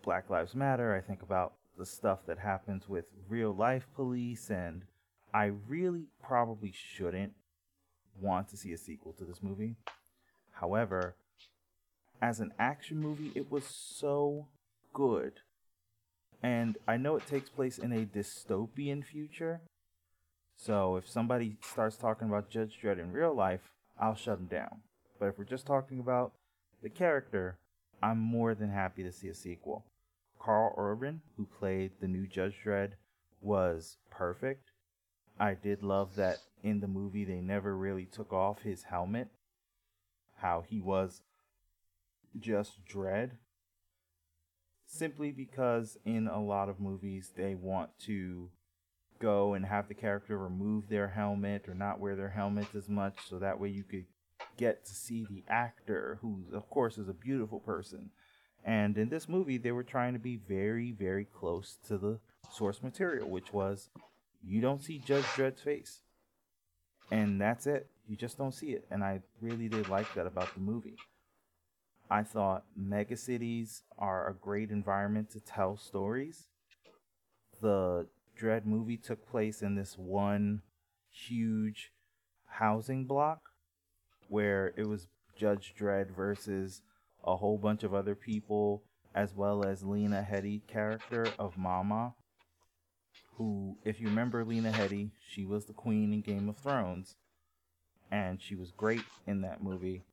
[0.04, 0.96] Black Lives Matter.
[0.96, 4.84] I think about the stuff that happens with real life police, and
[5.34, 7.34] I really probably shouldn't
[8.22, 9.76] want to see a sequel to this movie.
[10.52, 11.16] However,
[12.22, 14.48] as an action movie, it was so
[14.94, 15.34] good.
[16.42, 19.62] And I know it takes place in a dystopian future.
[20.56, 24.82] So if somebody starts talking about Judge Dredd in real life, I'll shut them down.
[25.20, 26.34] But if we're just talking about
[26.82, 27.58] the character,
[28.02, 29.86] I'm more than happy to see a sequel.
[30.40, 32.92] Karl Urban, who played the new Judge Dredd,
[33.42, 34.69] was perfect.
[35.40, 39.30] I did love that in the movie they never really took off his helmet.
[40.38, 41.22] How he was
[42.38, 43.32] just Dredd.
[44.86, 48.50] Simply because in a lot of movies they want to
[49.20, 53.16] go and have the character remove their helmet or not wear their helmet as much
[53.28, 54.06] so that way you could
[54.58, 58.10] get to see the actor who of course is a beautiful person
[58.64, 62.18] and in this movie they were trying to be very very close to the
[62.50, 63.90] source material which was
[64.44, 66.02] you don't see judge dredd's face.
[67.12, 67.90] And that's it.
[68.08, 68.86] You just don't see it.
[68.92, 70.98] And i really did like that about the movie.
[72.10, 76.48] I thought megacities are a great environment to tell stories.
[77.62, 78.08] The
[78.40, 80.62] Dredd movie took place in this one
[81.12, 81.92] huge
[82.46, 83.42] housing block
[84.28, 86.82] where it was Judge Dredd versus
[87.24, 88.84] a whole bunch of other people,
[89.14, 92.14] as well as Lena Headey character of Mama,
[93.40, 97.16] who, if you remember Lena Headey, she was the queen in Game of Thrones,
[98.12, 100.04] and she was great in that movie.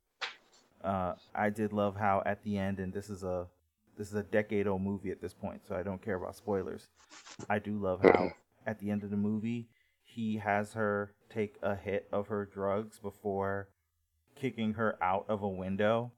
[0.83, 3.49] Uh, I did love how at the end, and this is a
[3.99, 6.87] this is a decade old movie at this point, so I don't care about spoilers.
[7.51, 8.31] I do love how
[8.65, 9.69] at the end of the movie
[10.05, 13.71] he has her take a hit of her drugs before
[14.37, 16.13] kicking her out of a window.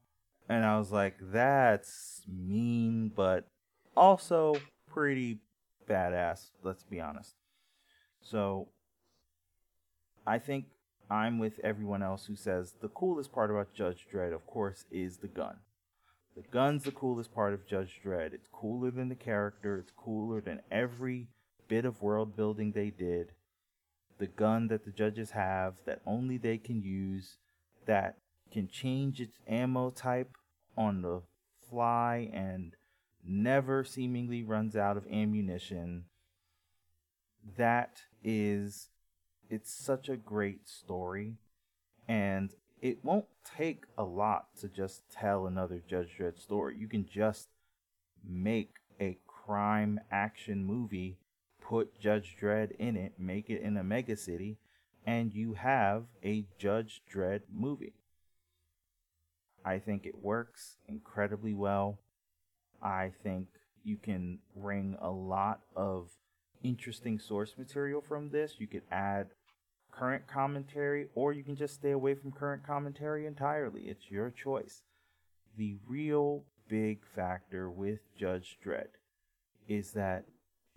[0.46, 3.48] And I was like, that's mean, but
[3.96, 4.56] also
[4.92, 5.38] pretty
[5.88, 7.34] badass, let's be honest.
[8.20, 8.68] So
[10.26, 10.66] I think
[11.10, 15.18] I'm with everyone else who says the coolest part about Judge Dredd, of course, is
[15.18, 15.56] the gun.
[16.36, 18.34] The gun's the coolest part of Judge Dredd.
[18.34, 21.28] It's cooler than the character, it's cooler than every
[21.66, 23.32] bit of world building they did.
[24.18, 27.38] The gun that the judges have that only they can use,
[27.86, 28.18] that
[28.52, 30.36] can change its ammo type
[30.76, 31.22] on the
[31.70, 32.74] fly and
[33.24, 36.04] never seemingly runs out of ammunition.
[37.56, 38.88] That is,
[39.48, 41.34] it's such a great story.
[42.06, 46.76] And it won't take a lot to just tell another Judge Dredd story.
[46.78, 47.48] You can just
[48.26, 51.18] make a crime action movie,
[51.60, 54.58] put Judge Dredd in it, make it in a mega city,
[55.06, 57.94] and you have a Judge Dredd movie.
[59.64, 61.98] I think it works incredibly well.
[62.82, 63.48] I think
[63.84, 66.10] you can wring a lot of
[66.62, 68.56] interesting source material from this.
[68.58, 69.28] You could add
[69.90, 73.82] current commentary, or you can just stay away from current commentary entirely.
[73.82, 74.82] It's your choice.
[75.56, 78.88] The real big factor with Judge Dredd
[79.66, 80.24] is that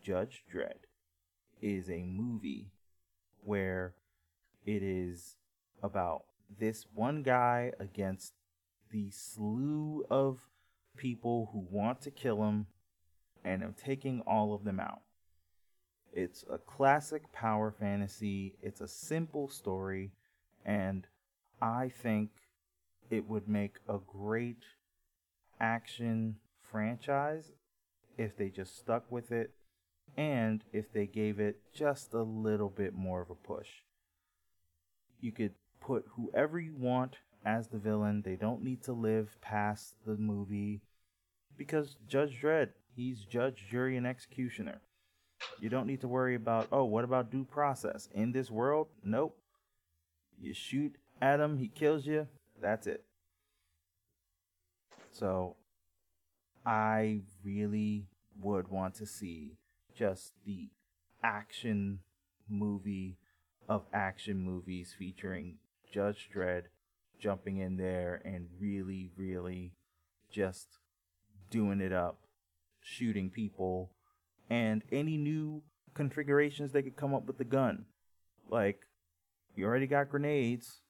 [0.04, 0.86] Judge Dredd
[1.62, 2.72] is a movie
[3.44, 3.94] where
[4.66, 5.36] it is
[5.84, 6.24] about
[6.60, 8.34] this one guy against
[8.92, 10.40] the slew of
[10.98, 12.68] people who want to kill him
[13.44, 15.02] and I'm taking all of them out.
[16.14, 18.56] It's a classic power fantasy.
[18.62, 20.12] It's a simple story,
[20.66, 21.08] and
[21.62, 22.32] I think
[23.10, 24.64] it would make a great
[25.60, 26.36] action
[26.70, 27.52] franchise
[28.18, 29.52] if they just stuck with it
[30.18, 33.70] and if they gave it just a little bit more of a push.
[35.22, 38.22] You could put whoever you want as the villain.
[38.24, 40.82] They don't need to live past the movie
[41.58, 44.82] because Judge Dredd, he's judge, jury, and executioner.
[45.60, 48.08] You don't need to worry about, oh, what about due process?
[48.14, 49.38] In this world, nope.
[50.40, 52.28] You shoot at him, he kills you,
[52.62, 53.04] that's it.
[55.12, 55.56] So,
[56.66, 58.08] I really
[58.40, 59.58] would want to see
[59.96, 60.70] just the
[61.24, 62.00] action
[62.50, 63.18] movie
[63.68, 65.58] of action movies featuring
[65.92, 66.64] Judge Dredd
[67.22, 69.74] jumping in there and really, really
[70.30, 70.80] just
[71.50, 72.20] doing it up,
[72.82, 73.92] shooting people,
[74.50, 75.62] and any new
[75.94, 77.86] configurations they could come up with the gun.
[78.50, 78.82] Like,
[79.56, 80.82] you already got grenades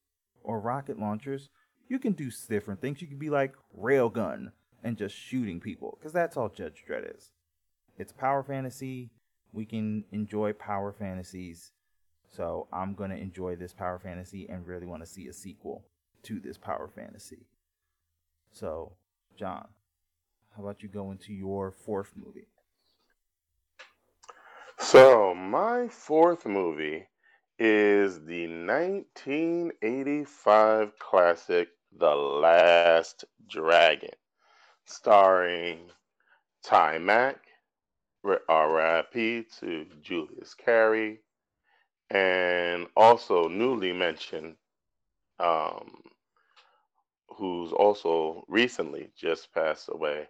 [0.44, 1.50] or rocket launchers.
[1.88, 3.02] You can do different things.
[3.02, 4.52] You could be like railgun
[4.84, 7.32] and just shooting people, because that's all Judge Dredd is.
[7.98, 9.12] It's power fantasy.
[9.52, 11.72] We can enjoy power fantasies.
[12.32, 15.84] So I'm going to enjoy this power fantasy and really want to see a sequel
[16.24, 17.46] to this power fantasy.
[18.52, 18.94] So,
[19.38, 19.68] John,
[20.56, 22.48] how about you go into your fourth movie?
[24.80, 27.08] So, my fourth movie
[27.58, 34.10] is the 1985 classic The Last Dragon,
[34.86, 35.90] starring
[36.66, 37.38] Taimak,
[38.24, 39.14] RIP
[39.60, 41.20] to Julius Carry,
[42.10, 44.56] and also newly mentioned,
[45.40, 46.02] um,
[47.38, 50.28] who's also recently just passed away,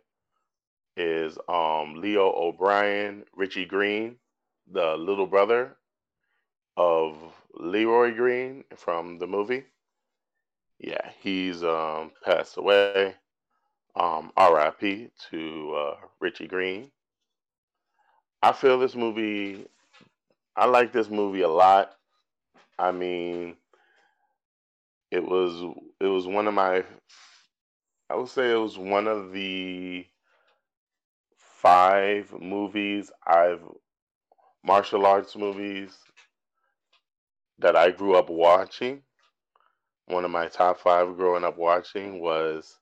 [0.98, 4.18] is um, Leo O'Brien, Richie Green,
[4.72, 5.78] the little brother
[6.78, 7.18] of
[7.54, 9.64] Leroy Green from the movie.
[10.80, 13.16] Yeah, he's um, passed away.
[13.96, 15.10] Um, R.I.P.
[15.30, 16.92] to uh, Richie Green.
[18.42, 19.68] I feel this movie.
[20.56, 21.92] I like this movie a lot.
[22.80, 23.58] I mean,
[25.12, 25.62] it was
[26.00, 26.84] it was one of my.
[28.10, 30.06] I would say it was one of the
[31.38, 33.62] five movies I've
[34.64, 35.98] martial arts movies
[37.60, 39.04] that I grew up watching.
[40.08, 42.80] One of my top five growing up watching was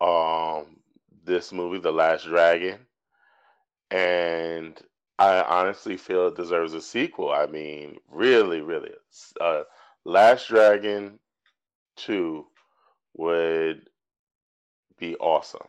[0.00, 0.78] um,
[1.24, 2.78] this movie, The Last Dragon,
[3.90, 4.80] and
[5.18, 7.30] I honestly feel it deserves a sequel.
[7.30, 8.90] I mean, really, really,
[9.40, 9.62] uh,
[10.04, 11.18] Last Dragon
[11.98, 12.46] Two
[13.14, 13.90] would
[14.98, 15.68] be awesome.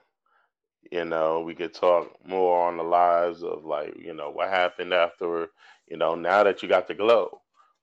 [0.92, 4.94] You know, we could talk more on the lives of like, you know, what happened
[4.94, 5.50] after,
[5.88, 7.42] you know, now that you got the glow.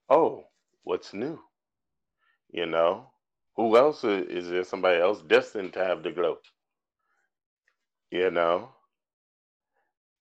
[0.09, 0.44] Oh,
[0.84, 1.40] what's new?
[2.51, 3.11] You know,
[3.57, 6.38] who else is, is there somebody else destined to have the glow?
[8.11, 8.70] You know?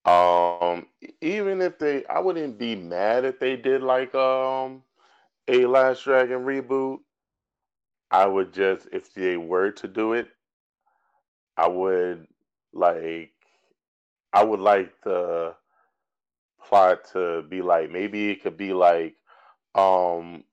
[0.06, 0.88] Um
[1.22, 4.84] even if they I wouldn't be mad if they did like um
[5.48, 7.00] a Last Dragon reboot.
[8.12, 10.30] I would just if they were to do it,
[11.58, 12.28] I would
[12.74, 13.34] like
[14.34, 15.56] I would like the
[16.64, 19.16] plot to be like maybe it could be like
[19.76, 20.44] um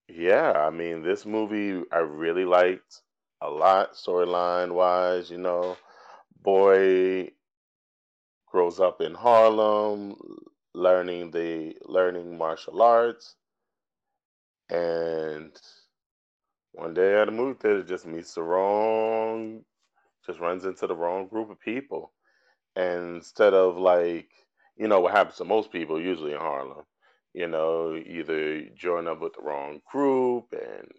[0.07, 3.01] yeah i mean this movie i really liked
[3.41, 5.77] a lot storyline wise you know.
[6.41, 7.29] Boy
[8.47, 10.15] grows up in harlem
[10.73, 13.35] learning the learning martial arts.
[14.69, 15.51] And
[16.73, 19.63] one day at a movie theater just meets the wrong
[20.25, 22.13] just runs into the wrong group of people.
[22.75, 24.29] And instead of like
[24.77, 26.85] you know what happens to most people usually in harlem
[27.33, 30.89] you know either join up with the wrong group and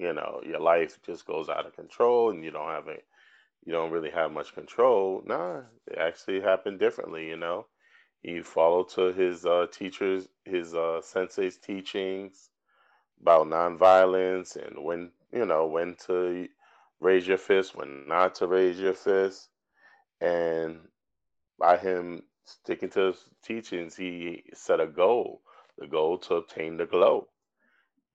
[0.00, 2.96] you know your life just goes out of control and you don't have a
[3.66, 5.22] you don't really have much control.
[5.26, 7.66] Nah it actually happened differently you know?
[8.22, 12.50] He followed to his uh teachers his uh sensei's teachings
[13.20, 16.48] about nonviolence and when you know when to
[17.00, 19.48] raise your fist, when not to raise your fist,
[20.20, 20.80] and
[21.58, 25.42] by him sticking to his teachings, he set a goal,
[25.78, 27.28] the goal to obtain the glow.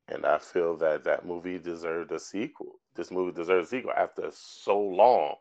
[0.08, 2.80] And I feel that that movie deserved a sequel.
[2.96, 5.36] This movie deserves a sequel after so long,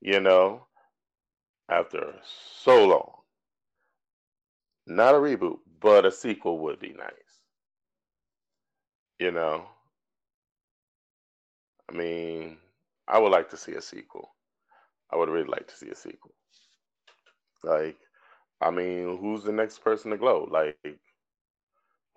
[0.00, 0.66] you know,
[1.68, 3.12] after so long.
[4.86, 7.12] Not a reboot, but a sequel would be nice.
[9.18, 9.66] You know,
[11.88, 12.58] I mean,
[13.08, 14.34] I would like to see a sequel.
[15.12, 16.34] I would really like to see a sequel.
[17.62, 17.96] Like,
[18.60, 20.48] I mean, who's the next person to glow?
[20.50, 20.76] Like,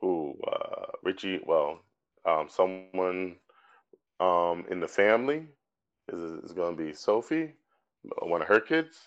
[0.01, 0.35] who?
[0.47, 1.41] Uh, Richie?
[1.45, 1.79] Well,
[2.25, 3.37] um, someone
[4.19, 5.47] um, in the family
[6.11, 7.53] is is going to be Sophie,
[8.21, 8.97] one of her kids.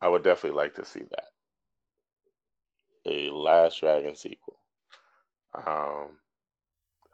[0.00, 1.28] I would definitely like to see that.
[3.06, 4.58] A Last Dragon sequel.
[5.54, 6.18] Um,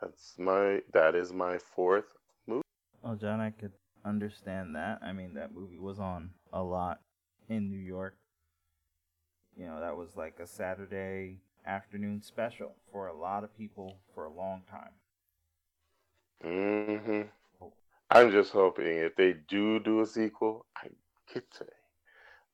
[0.01, 2.15] that's my that is my fourth
[2.47, 2.63] movie.
[3.05, 3.73] Oh, John, I could
[4.05, 5.01] understand that.
[5.03, 7.01] I mean, that movie was on a lot
[7.49, 8.17] in New York.
[9.57, 14.25] You know, that was like a Saturday afternoon special for a lot of people for
[14.25, 14.93] a long time.
[16.43, 17.23] hmm
[18.11, 20.89] I'm just hoping if they do do a sequel, I
[21.33, 21.67] get to.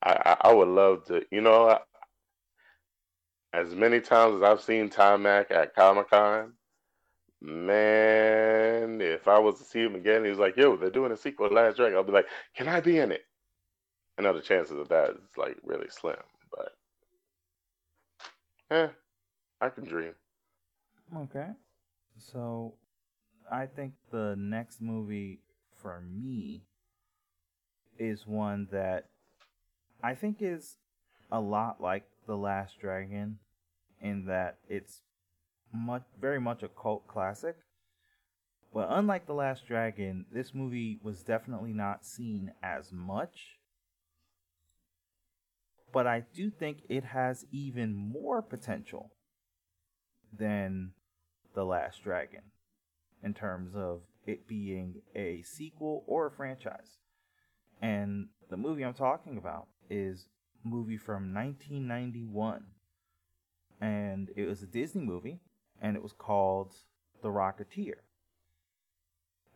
[0.03, 1.25] I, I I would love to.
[1.31, 1.79] You know,
[3.53, 6.55] as many times as I've seen Taimak at Comic Con,
[7.41, 11.49] Man, if I was to see him again, he's like, "Yo, they're doing a sequel
[11.49, 13.25] to Last Dragon." I'll be like, "Can I be in it?"
[14.19, 16.17] I know the chances of that is like really slim,
[18.71, 18.89] eh,
[19.61, 20.15] I can dream.
[21.17, 21.49] Okay,
[22.19, 22.75] so
[23.51, 25.41] I think the next movie
[25.75, 26.63] for me
[27.99, 29.07] is one that
[30.03, 30.77] I think is
[31.31, 33.39] a lot like The Last Dragon
[34.01, 35.03] in that it's
[35.73, 37.57] much, very much a cult classic.
[38.73, 43.56] But unlike The Last Dragon, this movie was definitely not seen as much.
[45.93, 49.13] But I do think it has even more potential
[50.33, 50.93] than
[51.55, 52.43] The Last Dragon
[53.23, 56.99] in terms of it being a sequel or a franchise.
[57.81, 60.29] And the movie I'm talking about is
[60.65, 62.65] a movie from 1991.
[63.81, 65.41] And it was a Disney movie
[65.81, 66.75] and it was called
[67.23, 68.01] The Rocketeer.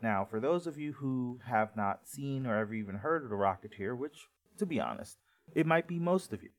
[0.02, 3.36] Now, for those of you who have not seen or ever even heard of The
[3.36, 4.28] Rocketeer, which,
[4.58, 5.18] to be honest,
[5.54, 6.50] it might be most of you,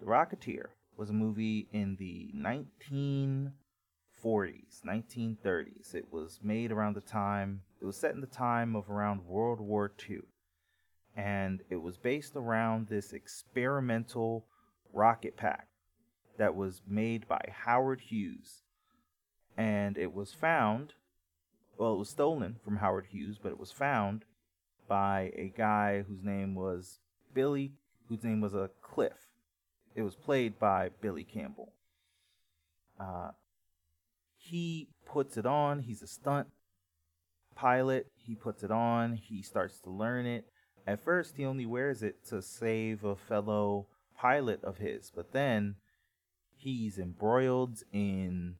[0.00, 3.52] The Rocketeer was a movie in the 1940s,
[4.84, 5.94] 1930s.
[5.94, 9.60] It was made around the time, it was set in the time of around World
[9.60, 10.20] War II.
[11.16, 14.46] And it was based around this experimental
[14.92, 15.68] rocket pack
[16.36, 18.62] that was made by Howard Hughes.
[19.56, 20.94] And it was found
[21.78, 24.24] well, it was stolen from Howard Hughes, but it was found
[24.88, 26.98] by a guy whose name was
[27.34, 27.72] Billy,
[28.08, 29.28] whose name was a uh, Cliff.
[29.94, 31.72] It was played by Billy Campbell.
[32.98, 33.30] Uh,
[34.36, 35.80] he puts it on.
[35.80, 36.48] He's a stunt
[37.54, 38.06] pilot.
[38.16, 39.14] He puts it on.
[39.14, 40.46] He starts to learn it.
[40.86, 45.76] At first, he only wears it to save a fellow pilot of his, but then
[46.56, 48.56] he's embroiled in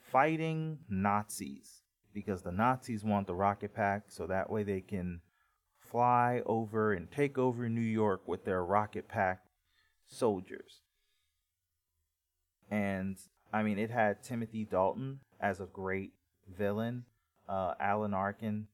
[0.00, 1.82] fighting Nazis
[2.14, 5.20] because the Nazis want the rocket pack so that way they can
[5.90, 9.44] fly over and take over New York with their rocket pack
[10.06, 10.80] soldiers.
[12.70, 13.16] And
[13.52, 16.12] I mean, it had Timothy Dalton as a great
[16.56, 17.04] villain.
[17.48, 18.66] Uh, Alan Arkin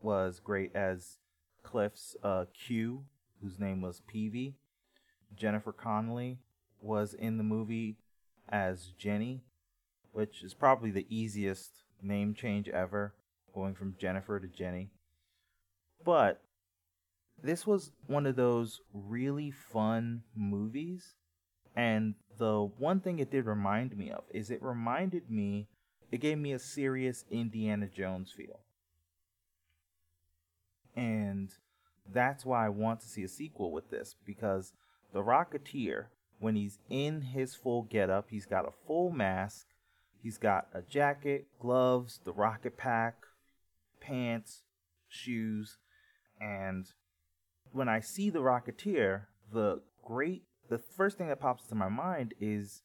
[0.00, 1.18] was great as
[1.62, 3.04] Cliff's uh, Q,
[3.42, 4.54] whose name was Peevy.
[5.36, 6.38] Jennifer Connelly
[6.80, 7.96] was in the movie
[8.48, 9.42] as Jenny,
[10.12, 13.14] which is probably the easiest name change ever,
[13.54, 14.90] going from Jennifer to Jenny.
[16.04, 16.40] But
[17.42, 21.14] this was one of those really fun movies.
[21.76, 25.68] And the one thing it did remind me of is it reminded me,
[26.10, 28.60] it gave me a serious Indiana Jones feel.
[30.96, 31.50] And
[32.12, 34.72] that's why I want to see a sequel with this because
[35.12, 36.06] the Rocketeer,
[36.40, 39.66] when he's in his full getup, he's got a full mask,
[40.22, 43.16] He's got a jacket, gloves, the rocket pack,
[44.00, 44.62] pants,
[45.08, 45.78] shoes,
[46.40, 46.90] and
[47.72, 52.34] when I see the Rocketeer, the great the first thing that pops to my mind
[52.40, 52.82] is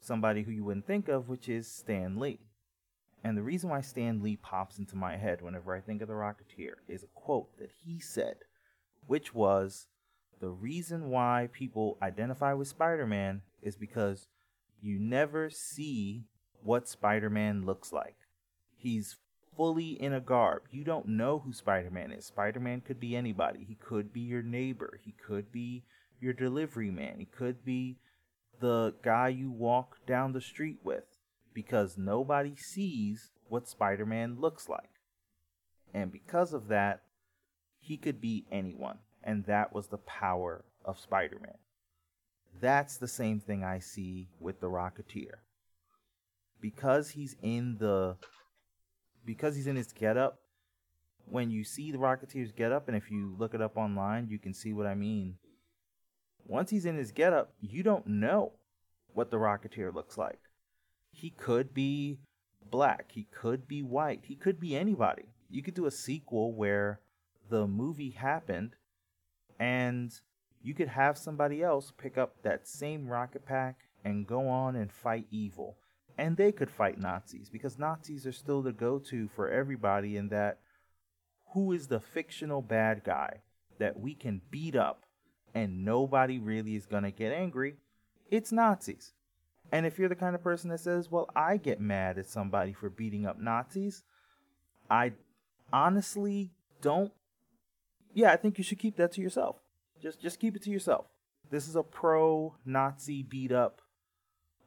[0.00, 2.40] somebody who you wouldn't think of, which is Stan Lee.
[3.22, 6.14] And the reason why Stan Lee pops into my head whenever I think of the
[6.14, 8.36] Rocketeer is a quote that he said,
[9.06, 9.88] which was
[10.40, 14.28] the reason why people identify with Spider Man is because
[14.80, 16.24] you never see
[16.62, 18.16] what Spider Man looks like.
[18.76, 19.16] He's
[19.58, 20.62] fully in a garb.
[20.70, 22.24] You don't know who Spider Man is.
[22.24, 23.64] Spider Man could be anybody.
[23.68, 25.00] He could be your neighbor.
[25.04, 25.82] He could be
[26.20, 27.16] your delivery man.
[27.18, 27.98] He could be
[28.60, 31.04] the guy you walk down the street with
[31.52, 34.90] because nobody sees what Spider Man looks like.
[35.92, 37.02] And because of that,
[37.80, 38.98] he could be anyone.
[39.24, 41.58] And that was the power of Spider Man.
[42.60, 45.40] That's the same thing I see with the Rocketeer
[46.60, 48.16] because he's in the
[49.28, 50.40] because he's in his getup.
[51.26, 54.54] When you see the Rocketeer's getup, and if you look it up online, you can
[54.54, 55.34] see what I mean.
[56.46, 58.52] Once he's in his getup, you don't know
[59.12, 60.40] what the Rocketeer looks like.
[61.12, 62.20] He could be
[62.70, 63.12] black.
[63.12, 64.24] He could be white.
[64.24, 65.34] He could be anybody.
[65.50, 67.00] You could do a sequel where
[67.50, 68.76] the movie happened
[69.60, 70.10] and
[70.62, 74.90] you could have somebody else pick up that same rocket pack and go on and
[74.90, 75.76] fight evil
[76.18, 80.28] and they could fight Nazis because Nazis are still the go to for everybody in
[80.28, 80.58] that
[81.54, 83.40] who is the fictional bad guy
[83.78, 85.04] that we can beat up
[85.54, 87.76] and nobody really is going to get angry?
[88.30, 89.12] It's Nazis.
[89.70, 92.72] And if you're the kind of person that says, well, I get mad at somebody
[92.72, 94.02] for beating up Nazis,
[94.90, 95.12] I
[95.72, 96.50] honestly
[96.82, 97.12] don't.
[98.12, 99.56] Yeah, I think you should keep that to yourself.
[100.02, 101.06] Just, just keep it to yourself.
[101.50, 103.80] This is a pro Nazi beat up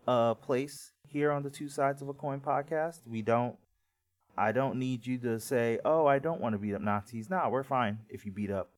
[0.08, 3.02] uh, place here on the Two Sides of a Coin podcast.
[3.06, 3.58] We don't
[4.38, 7.50] I don't need you to say, "Oh, I don't want to beat up Nazis." Nah,
[7.50, 8.70] we're fine if you beat up,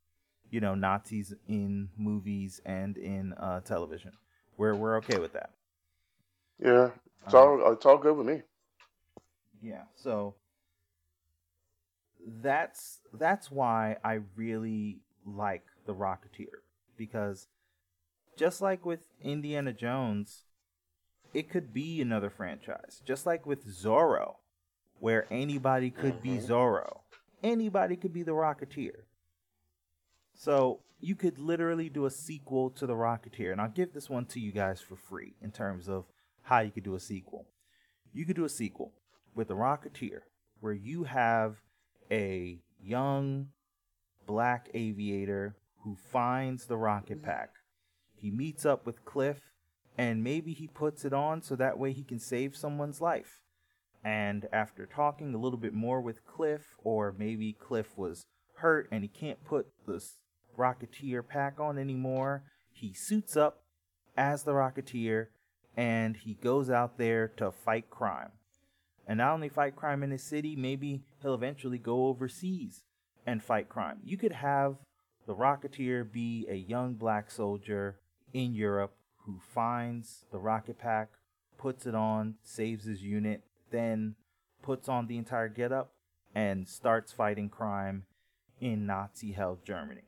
[0.50, 4.14] you know, Nazis in movies and in uh, television.
[4.58, 5.52] We're we're okay with that.
[6.60, 6.90] Yeah,
[7.26, 8.42] it's all um, it's all good with me.
[9.62, 10.36] Yeah, so
[12.42, 16.62] that's that's why I really like the Rocketeer
[16.98, 17.48] because
[18.38, 20.44] just like with Indiana Jones,
[21.34, 24.36] it could be another franchise, just like with Zorro,
[25.00, 26.52] where anybody could be mm-hmm.
[26.52, 27.00] Zorro,
[27.44, 29.04] anybody could be the Rocketeer.
[30.36, 34.26] So you could literally do a sequel to the Rocketeer, and I'll give this one
[34.28, 36.06] to you guys for free in terms of
[36.44, 37.48] how you could do a sequel.
[38.14, 38.94] You could do a sequel
[39.36, 40.20] with the Rocketeer,
[40.60, 41.58] where you have
[42.12, 43.48] a young
[44.26, 47.50] black aviator who finds the rocket pack.
[48.16, 49.53] He meets up with Cliff
[49.98, 53.42] and maybe he puts it on so that way he can save someone's life.
[54.04, 58.26] And after talking a little bit more with Cliff, or maybe Cliff was
[58.58, 60.04] hurt and he can't put the
[60.58, 63.64] Rocketeer pack on anymore, he suits up
[64.18, 65.28] as the Rocketeer
[65.76, 68.32] and he goes out there to fight crime.
[69.08, 72.84] And not only fight crime in his city, maybe he'll eventually go overseas
[73.26, 74.00] and fight crime.
[74.04, 74.76] You could have
[75.26, 78.00] the Rocketeer be a young black soldier
[78.34, 81.10] in Europe who finds the rocket pack,
[81.58, 84.16] puts it on, saves his unit, then
[84.62, 85.94] puts on the entire getup
[86.36, 88.04] and starts fighting crime
[88.60, 90.04] in Nazi held Germany.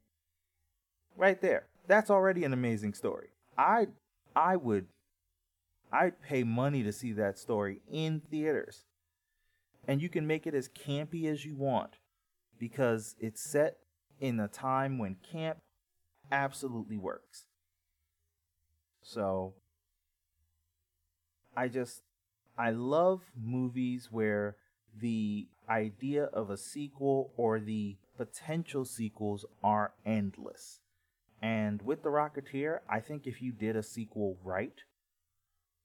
[1.15, 1.67] Right there.
[1.87, 3.29] That's already an amazing story.
[3.57, 3.87] I
[4.35, 4.87] I would
[5.91, 8.83] I'd pay money to see that story in theaters.
[9.87, 11.97] And you can make it as campy as you want
[12.59, 13.77] because it's set
[14.19, 15.59] in a time when camp
[16.31, 17.45] absolutely works.
[19.05, 19.53] So
[21.55, 22.01] I just
[22.57, 24.55] I love movies where
[24.99, 30.79] the idea of a sequel or the potential sequels are endless.
[31.39, 34.81] And with The Rocketeer, I think if you did a sequel right,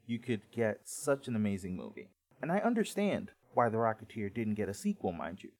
[0.06, 2.08] you could get such an amazing movie.
[2.40, 5.50] And I understand why The Rocketeer didn't get a sequel, mind you.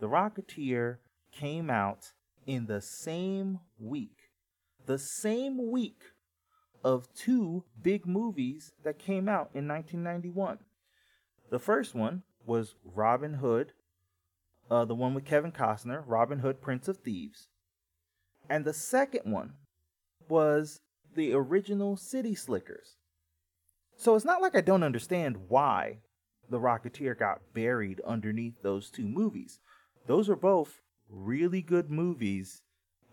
[0.00, 0.98] The Rocketeer
[1.32, 2.12] came out
[2.46, 4.30] in the same week,
[4.86, 6.00] the same week
[6.84, 10.58] of two big movies that came out in 1991.
[11.50, 13.72] The first one was Robin Hood,
[14.70, 17.48] uh, the one with Kevin Costner, Robin Hood, Prince of Thieves.
[18.50, 19.54] And the second one
[20.28, 20.80] was
[21.14, 22.96] the original City Slickers.
[23.96, 25.98] So it's not like I don't understand why
[26.50, 29.60] The Rocketeer got buried underneath those two movies.
[30.06, 32.60] Those are both really good movies,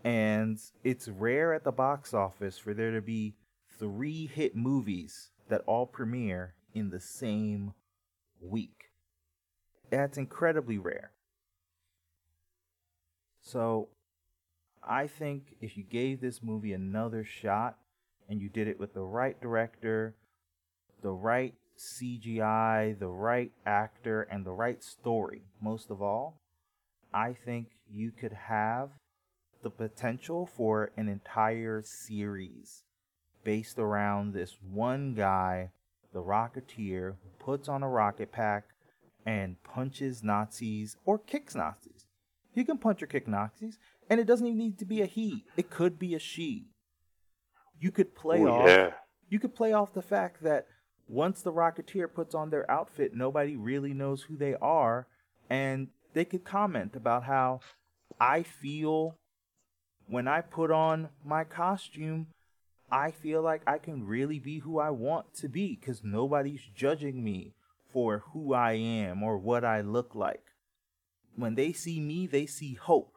[0.04, 3.34] and it's rare at the box office for there to be
[3.82, 7.74] three hit movies that all premiere in the same
[8.40, 8.92] week.
[9.90, 11.10] That's incredibly rare.
[13.40, 13.88] So,
[14.84, 17.76] I think if you gave this movie another shot
[18.28, 20.14] and you did it with the right director,
[21.02, 26.38] the right CGI, the right actor, and the right story, most of all,
[27.12, 28.90] I think you could have
[29.64, 32.84] the potential for an entire series
[33.44, 35.70] based around this one guy,
[36.12, 38.64] the Rocketeer, who puts on a rocket pack
[39.24, 42.06] and punches Nazis or kicks Nazis.
[42.54, 43.78] He can punch or kick Nazis,
[44.10, 45.44] and it doesn't even need to be a he.
[45.56, 46.66] It could be a she.
[47.80, 48.68] You could play Ooh, off.
[48.68, 48.90] Yeah.
[49.28, 50.66] You could play off the fact that
[51.08, 55.06] once the Rocketeer puts on their outfit, nobody really knows who they are,
[55.48, 57.60] and they could comment about how
[58.20, 59.16] I feel
[60.06, 62.28] when I put on my costume,
[62.92, 67.24] I feel like I can really be who I want to be because nobody's judging
[67.24, 67.54] me
[67.90, 70.44] for who I am or what I look like.
[71.34, 73.14] When they see me, they see hope.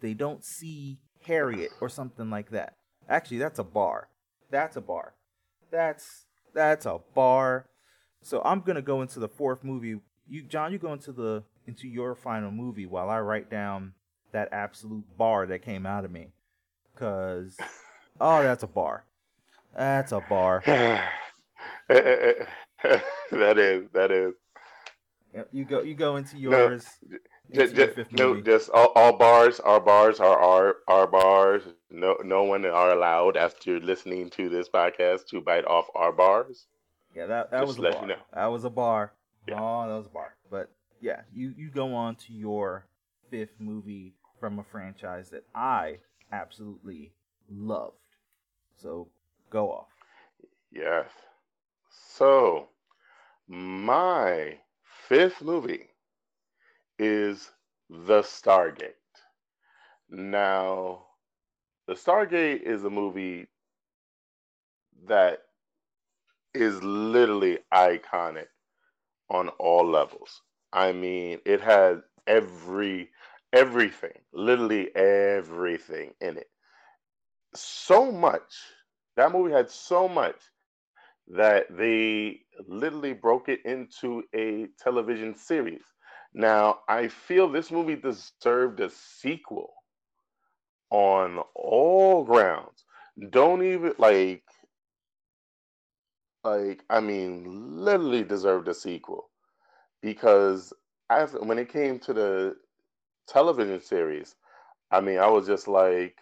[0.00, 2.76] They don't see Harriet or something like that.
[3.08, 4.08] Actually, that's a bar.
[4.50, 5.14] That's a bar.
[5.70, 7.66] That's that's a bar.
[8.22, 10.00] So I'm gonna go into the fourth movie.
[10.28, 13.92] You, John, you go into the into your final movie while I write down
[14.32, 16.32] that absolute bar that came out of me.
[16.96, 17.56] Cause
[18.20, 19.04] oh, that's a bar.
[19.76, 20.62] That's a bar.
[20.66, 21.08] that
[23.30, 23.88] is.
[23.92, 24.34] That is.
[25.50, 25.82] You go.
[25.82, 26.86] You go into yours.
[27.08, 29.60] No, into just, your no, just all, all, bars.
[29.60, 31.62] Our bars are our our bars.
[31.90, 36.66] No, no one are allowed after listening to this podcast to bite off our bars.
[37.14, 38.02] Yeah, that that just was a bar.
[38.02, 38.22] You know.
[38.34, 39.12] That was a bar.
[39.48, 39.60] Yeah.
[39.60, 40.34] Oh, that was a bar.
[40.50, 40.70] But
[41.00, 42.86] yeah, you you go on to your
[43.30, 45.98] fifth movie from a franchise that I
[46.32, 47.12] absolutely
[47.50, 47.96] loved.
[48.76, 49.08] So
[49.52, 49.88] go off.
[50.72, 51.10] Yes.
[51.90, 52.68] So
[53.48, 54.58] my
[55.08, 55.90] fifth movie
[56.98, 57.50] is
[57.90, 58.94] The Stargate.
[60.10, 61.06] Now,
[61.86, 63.48] The Stargate is a movie
[65.06, 65.42] that
[66.54, 68.48] is literally iconic
[69.30, 70.42] on all levels.
[70.72, 73.10] I mean, it has every
[73.52, 76.50] everything, literally everything in it.
[77.54, 78.52] So much.
[79.16, 80.40] That movie had so much
[81.28, 85.82] that they literally broke it into a television series.
[86.34, 89.74] Now, I feel this movie deserved a sequel
[90.90, 92.84] on all grounds.
[93.30, 94.44] Don't even like
[96.44, 99.30] like I mean literally deserved a sequel
[100.02, 100.72] because
[101.40, 102.56] when it came to the
[103.28, 104.34] television series,
[104.90, 106.16] I mean, I was just like,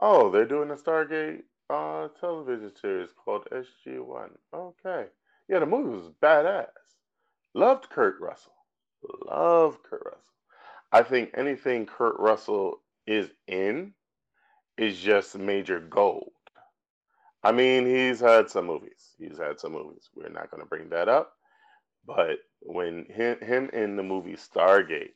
[0.00, 4.30] oh, they're doing a Stargate uh, television series called SG1.
[4.54, 5.06] Okay.
[5.48, 6.66] Yeah, the movie was badass.
[7.54, 8.54] Loved Kurt Russell.
[9.26, 10.22] Love Kurt Russell.
[10.92, 13.92] I think anything Kurt Russell is in
[14.76, 16.32] is just major gold.
[17.42, 19.14] I mean, he's had some movies.
[19.18, 20.08] He's had some movies.
[20.14, 21.32] We're not going to bring that up.
[22.06, 25.12] But when him, him in the movie Stargate,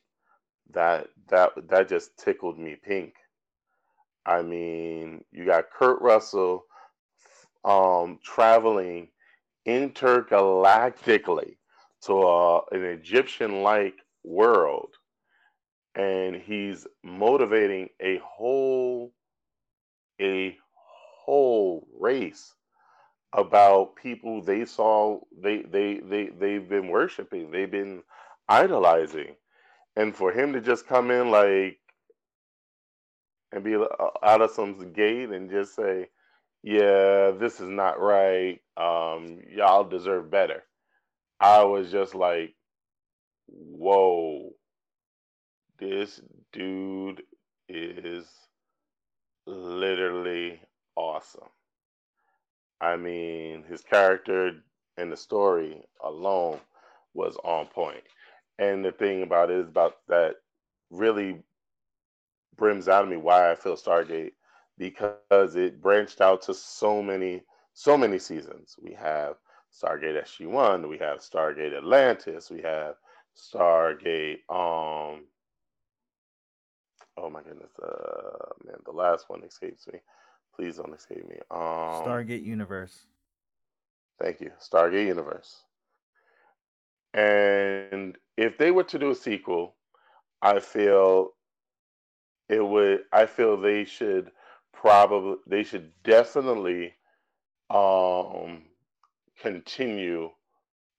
[0.71, 3.15] that that that just tickled me pink.
[4.25, 6.65] I mean, you got Kurt Russell
[7.65, 9.09] um, traveling
[9.67, 11.57] intergalactically
[12.03, 14.89] to uh, an Egyptian-like world,
[15.95, 19.13] and he's motivating a whole
[20.21, 20.57] a
[21.25, 22.53] whole race
[23.33, 28.03] about people they saw they they they they've been worshiping they've been
[28.47, 29.35] idolizing.
[29.95, 31.79] And for him to just come in like
[33.53, 33.85] and be uh,
[34.23, 36.09] out of some gate and just say
[36.63, 40.63] yeah this is not right um y'all deserve better
[41.39, 42.55] i was just like
[43.47, 44.51] whoa
[45.79, 46.21] this
[46.53, 47.23] dude
[47.69, 48.25] is
[49.45, 50.61] literally
[50.95, 51.49] awesome.
[52.81, 54.51] I mean, his character
[54.97, 56.59] and the story alone
[57.13, 58.03] was on point.
[58.59, 60.35] And the thing about it is about that
[60.91, 61.39] really
[62.57, 64.33] brims out of me why I feel Stargate
[64.77, 67.43] because it branched out to so many
[67.73, 68.75] so many seasons.
[68.81, 69.35] We have
[69.71, 72.95] Stargate SG1, we have Stargate Atlantis, we have
[73.35, 75.25] Stargate um
[77.17, 79.99] oh my goodness, uh, man, the last one escapes me.
[80.55, 81.37] Please don't escape me.
[81.51, 83.05] Um, Stargate Universe.
[84.21, 85.63] Thank you, Stargate Universe.
[87.13, 89.75] And if they were to do a sequel,
[90.41, 91.33] I feel
[92.49, 93.01] it would.
[93.11, 94.31] I feel they should
[94.73, 95.37] probably.
[95.47, 96.93] They should definitely
[97.69, 98.63] um
[99.41, 100.29] continue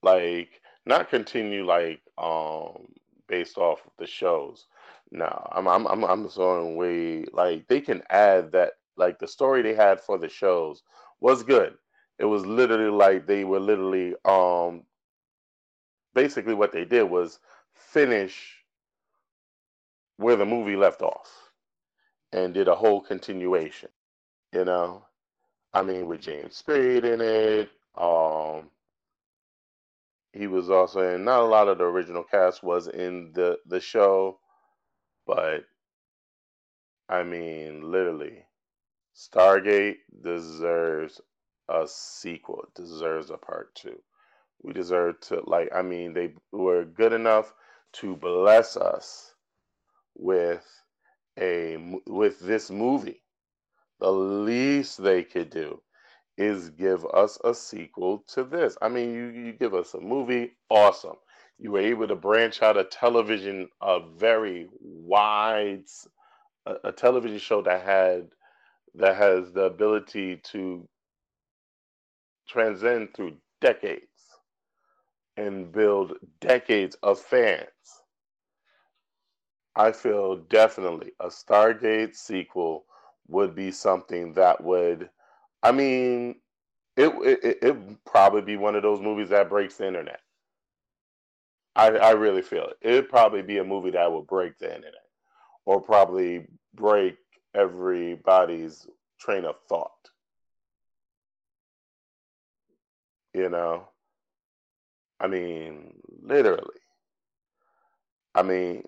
[0.03, 2.89] like not continue like um
[3.29, 4.67] based off of the shows
[5.15, 9.63] no, I'm I'm I'm I'm going way like they can add that like the story
[9.63, 10.83] they had for the shows
[11.21, 11.75] was good.
[12.19, 14.83] It was literally like they were literally um
[16.15, 17.39] basically what they did was
[17.75, 18.64] finish
[20.17, 21.31] where the movie left off
[22.33, 23.89] and did a whole continuation.
[24.53, 25.05] You know,
[25.73, 27.71] I mean with James Spader in it.
[27.97, 28.71] Um,
[30.33, 31.25] he was also in.
[31.25, 34.39] Not a lot of the original cast was in the the show.
[35.27, 35.65] But
[37.09, 38.45] I mean, literally,
[39.17, 41.21] Stargate deserves
[41.69, 42.65] a sequel.
[42.75, 44.01] Deserves a part two.
[44.63, 45.71] We deserve to like.
[45.75, 47.55] I mean, they were good enough
[47.95, 49.34] to bless us
[50.17, 50.65] with
[51.39, 53.23] a with this movie.
[54.01, 55.81] The least they could do
[56.39, 58.77] is give us a sequel to this.
[58.83, 61.17] I mean, you, you give us a movie, awesome
[61.59, 65.85] you were able to branch out a television, a very wide,
[66.67, 68.29] a, a television show that had
[68.97, 70.89] that has the ability to
[72.49, 74.07] transcend through decades
[75.37, 77.69] and build decades of fans.
[79.77, 82.85] I feel definitely a Stargate sequel
[83.29, 85.11] would be something that would,
[85.63, 86.37] I mean,
[86.97, 87.09] it
[87.43, 90.21] it it probably be one of those movies that breaks the internet.
[91.77, 92.77] I, I really feel it.
[92.83, 94.95] It'd probably be a movie that would break the internet
[95.65, 97.17] or probably break
[97.55, 98.87] everybody's
[99.19, 99.91] train of thought.
[103.33, 103.89] You know?
[105.19, 106.79] I mean, literally.
[108.35, 108.85] I mean,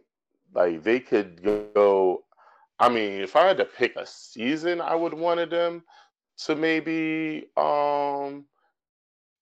[0.56, 2.24] like they could go.
[2.80, 5.84] I mean, if I had to pick a season, I would wanted them
[6.46, 8.46] to maybe um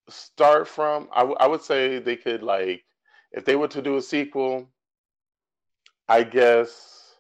[0.09, 1.09] start from.
[1.13, 2.85] I, w- I would say they could like
[3.33, 4.69] if they were to do a sequel,
[6.09, 7.17] I guess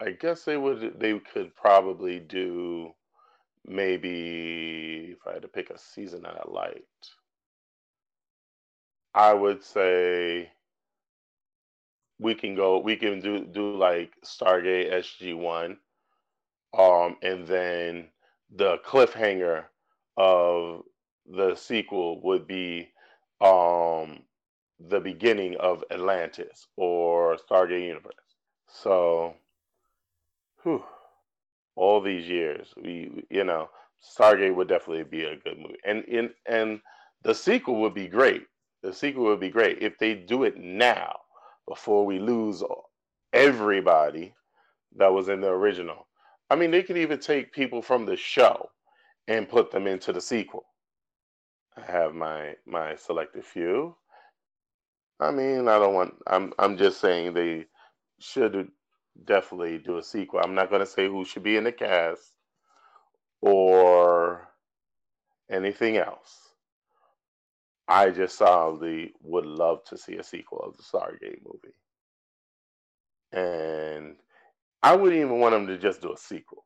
[0.00, 2.94] I guess they would they could probably do
[3.64, 7.12] maybe if I had to pick a season that I liked.
[9.16, 10.52] I would say
[12.20, 15.76] we can go we can do do like Stargate SG1
[16.78, 18.08] um and then
[18.54, 19.64] the cliffhanger
[20.16, 20.82] of
[21.28, 22.88] the sequel would be
[23.40, 24.20] um,
[24.78, 28.14] the beginning of Atlantis or Stargate Universe.
[28.68, 29.34] So,
[30.62, 30.84] whew,
[31.74, 33.70] all these years, we you know,
[34.18, 36.80] Stargate would definitely be a good movie, and in and
[37.22, 38.46] the sequel would be great.
[38.86, 41.20] The sequel would be great if they do it now
[41.68, 42.62] before we lose
[43.32, 44.34] everybody
[44.96, 46.08] that was in the original.
[46.50, 48.70] I mean, they could even take people from the show
[49.28, 50.64] and put them into the sequel
[51.76, 53.96] I have my my selected few.
[55.20, 56.14] I mean, I don't want.
[56.26, 57.66] I'm I'm just saying they
[58.20, 58.70] should
[59.26, 60.40] definitely do a sequel.
[60.42, 62.32] I'm not going to say who should be in the cast
[63.42, 64.48] or
[65.50, 66.45] anything else.
[67.88, 71.74] I just solidly would love to see a sequel of the Stargate movie.
[73.32, 74.16] And
[74.82, 76.64] I wouldn't even want them to just do a sequel.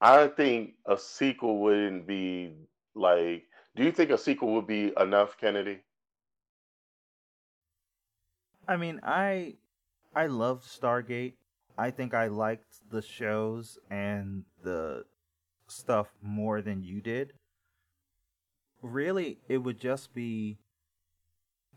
[0.00, 2.54] I think a sequel wouldn't be
[2.94, 3.44] like.
[3.76, 5.80] Do you think a sequel would be enough, Nkosi?
[8.66, 9.56] I mean, I
[10.14, 11.34] I loved Stargate.
[11.76, 15.04] I think I liked the shows and the
[15.68, 17.32] stuff more than you did.
[18.82, 20.58] Really, it would just be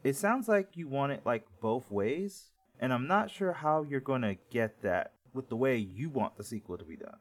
[0.04, 4.02] it sounds like you want it like both ways, and I'm not sure how you're
[4.02, 7.20] going to get that with the way you want the sequel to be done.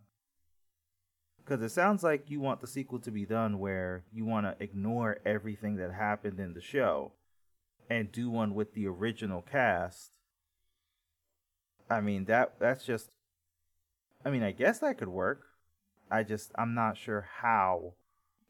[1.39, 4.63] Because it sounds like you want the sequel to be done where you want to
[4.63, 7.13] ignore everything that happened in the show
[7.89, 10.13] and do one with the original cast.
[11.91, 13.11] I mean that that's just
[14.25, 15.47] I mean, I guess that could work.
[16.11, 17.95] I just I'm not sure how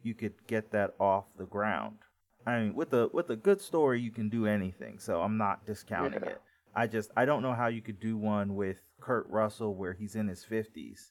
[0.03, 1.99] you could get that off the ground.
[2.47, 4.99] I mean, with a with a good story, you can do anything.
[4.99, 6.31] So I'm not discounting yeah.
[6.31, 6.43] it.
[6.75, 10.17] I just I don't know how you could do one with Kurt Russell where he's
[10.17, 11.11] in his 50s.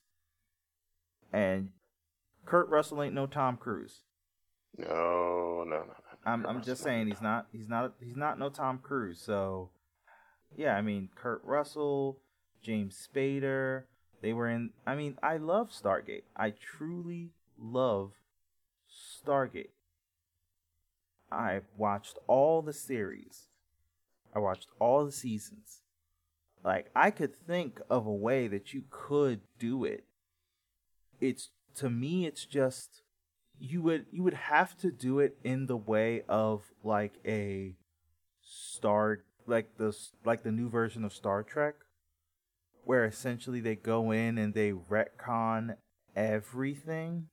[1.31, 1.69] And
[2.45, 4.01] Kurt Russell ain't no Tom Cruise.
[4.77, 5.85] No, no, no.
[5.85, 5.93] no.
[6.25, 9.21] I'm I'm just saying he's not he's not he's not no Tom Cruise.
[9.21, 9.69] So
[10.55, 12.19] yeah, I mean Kurt Russell,
[12.61, 13.83] James Spader,
[14.21, 16.23] they were in I mean, I love Stargate.
[16.35, 18.11] I truly love
[18.91, 19.69] Stargate.
[21.31, 23.47] I watched all the series.
[24.35, 25.81] I watched all the seasons.
[26.63, 30.03] Like I could think of a way that you could do it.
[31.19, 33.01] It's to me it's just
[33.59, 37.75] you would you would have to do it in the way of like a
[38.43, 41.75] star like the like the new version of Star Trek
[42.83, 45.75] where essentially they go in and they retcon
[46.15, 47.27] everything.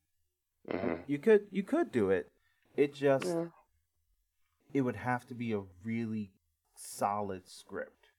[0.71, 0.95] Mm-hmm.
[1.07, 2.31] You could you could do it.
[2.77, 3.47] It just yeah.
[4.73, 6.33] it would have to be a really
[6.75, 8.11] solid script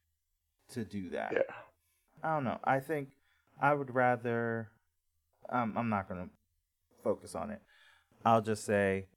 [0.74, 1.32] to do that.
[1.34, 1.54] Yeah.
[2.24, 2.60] I don't know.
[2.64, 3.10] I think
[3.62, 4.70] I would rather
[5.50, 6.30] um, I'm not going to
[7.04, 7.62] focus on it.
[8.26, 9.08] I'll just say,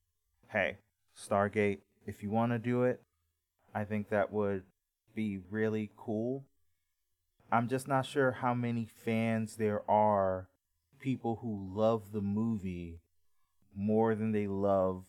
[0.49, 0.79] hey,
[1.19, 3.03] Stargate, if you want to do it,
[3.75, 4.63] I think that would
[5.15, 6.45] be really cool.
[7.51, 10.49] I'm just not sure how many fans there are,
[11.01, 13.02] people who love the movie
[13.75, 15.05] more than they love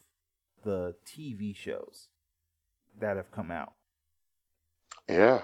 [0.63, 2.07] the TV shows
[2.99, 3.73] that have come out.
[5.09, 5.43] Yeah.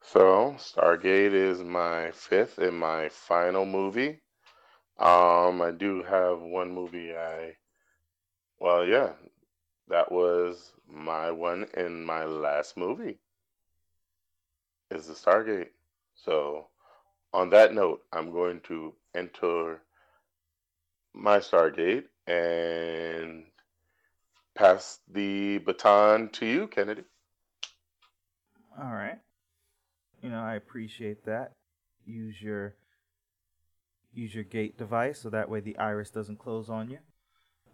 [0.00, 4.22] So, Stargate is my fifth and my final movie.
[4.98, 7.56] Um, I do have one movie I
[8.62, 9.14] well, yeah,
[9.88, 13.18] that was my one in my last movie.
[14.90, 15.70] Is the Stargate.
[16.14, 16.68] So,
[17.32, 19.82] on that note, I'm going to enter
[21.12, 23.44] my Stargate and
[24.54, 27.04] pass the baton to you, Nkosi.
[28.80, 29.18] All right.
[30.22, 31.52] You know, I appreciate that.
[32.06, 32.74] Use your
[34.14, 36.98] use your gate device so that way the iris doesn't close on you.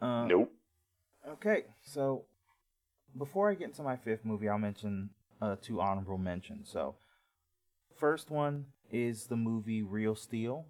[0.00, 0.52] Uh, nope.
[1.28, 2.24] Okay, so
[3.16, 5.10] before I get into my fifth movie, I'll mention
[5.42, 6.70] uh, two honorable mentions.
[6.70, 6.94] So,
[7.96, 10.66] first one is the movie Real Steel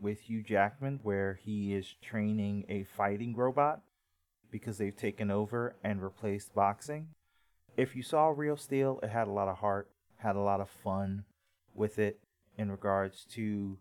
[0.00, 3.82] with Hugh Jackman, where he is training a fighting robot
[4.50, 7.08] because they've taken over and replaced boxing.
[7.76, 10.68] If you saw Real Steel, it had a lot of heart, had a lot of
[10.68, 11.24] fun
[11.74, 12.20] with it
[12.56, 13.78] in regards to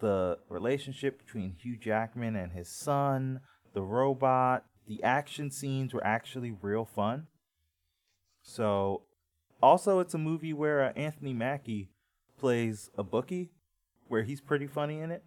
[0.00, 3.40] the relationship between Hugh Jackman and his son,
[3.72, 7.26] the robot, the action scenes were actually real fun.
[8.42, 9.02] So,
[9.62, 11.90] also, it's a movie where uh, Anthony Mackie
[12.38, 13.50] plays a bookie,
[14.06, 15.24] where he's pretty funny in it.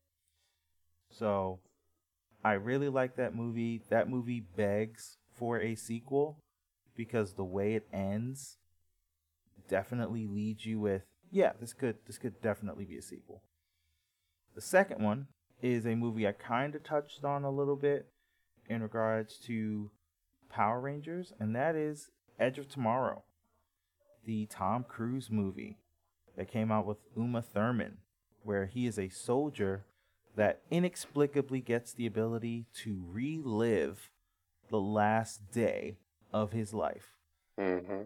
[1.09, 1.59] So,
[2.43, 3.81] I really like that movie.
[3.89, 6.37] That movie begs for a sequel
[6.95, 8.57] because the way it ends
[9.67, 13.43] definitely leads you with, yeah, this could this could definitely be a sequel.
[14.55, 15.27] The second one
[15.61, 18.07] is a movie I kind of touched on a little bit,
[18.69, 19.89] in regards to
[20.49, 23.23] Power Rangers, and that is Edge of Tomorrow,
[24.25, 25.79] the Tom Cruise movie
[26.37, 27.97] that came out with Uma Thurman,
[28.43, 29.85] where he is a soldier
[30.35, 34.09] that inexplicably gets the ability to relive
[34.69, 35.97] the last day
[36.31, 37.15] of his life.
[37.59, 38.03] Mm-hmm.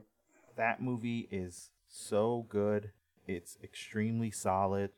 [0.55, 2.91] That movie is so good.
[3.27, 4.91] It's extremely solid.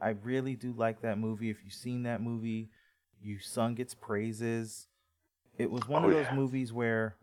[0.00, 1.50] I really do like that movie.
[1.50, 2.70] If you've seen that movie,
[3.22, 4.86] you sung its praises.
[5.58, 6.34] It was one Oh, of those yeah.
[6.34, 7.16] movies where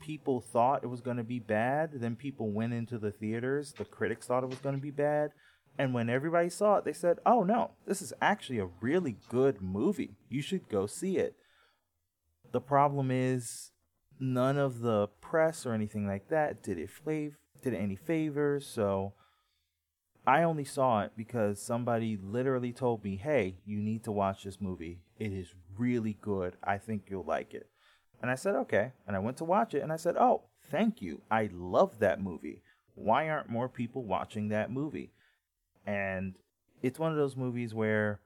[0.00, 3.84] people thought it was going to be bad, then people went into the theaters, the
[3.84, 5.30] critics thought it was going to be bad,
[5.78, 9.60] and when everybody saw it, they said, "Oh no, this is actually a really good
[9.60, 10.16] movie.
[10.28, 11.36] You should go see it."
[12.52, 13.72] The problem is
[14.20, 18.66] none of the press or anything like that did it flav- did it any favors,
[18.66, 19.14] so
[20.26, 24.60] I only saw it because somebody literally told me, "Hey, you need to watch this
[24.60, 25.02] movie.
[25.18, 26.56] It is really good.
[26.62, 27.68] I think you'll like it."
[28.22, 31.02] And I said, "Okay." And I went to watch it and I said, "Oh, thank
[31.02, 31.22] you.
[31.30, 32.62] I love that movie.
[32.94, 35.12] Why aren't more people watching that movie?"
[35.86, 36.34] And
[36.82, 38.20] it's one of those movies where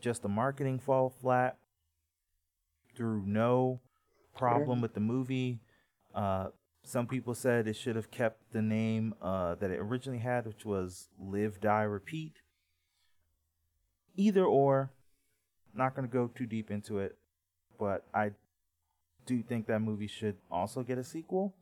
[0.00, 1.58] just the marketing fall flat
[2.94, 3.80] through no
[4.36, 5.60] problem with the movie.
[6.14, 6.48] Uh,
[6.82, 10.64] some people said it should have kept the name uh, that it originally had, which
[10.64, 12.34] was Live, Die, Repeat.
[14.16, 14.90] Either or,
[15.74, 17.16] not going to go too deep into it,
[17.78, 18.32] but I
[19.26, 21.54] do think that movie should also get a sequel.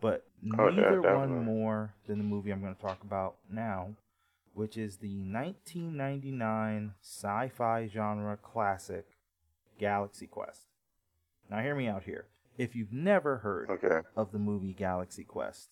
[0.00, 0.24] But
[0.58, 3.94] Oh, yeah, neither one more than the movie I'm going to talk about now,
[4.54, 9.06] which is the 1999 sci fi genre classic
[9.78, 10.66] Galaxy Quest.
[11.50, 12.26] Now, hear me out here.
[12.58, 14.06] If you've never heard Okay.
[14.16, 15.70] of the movie Galaxy Quest,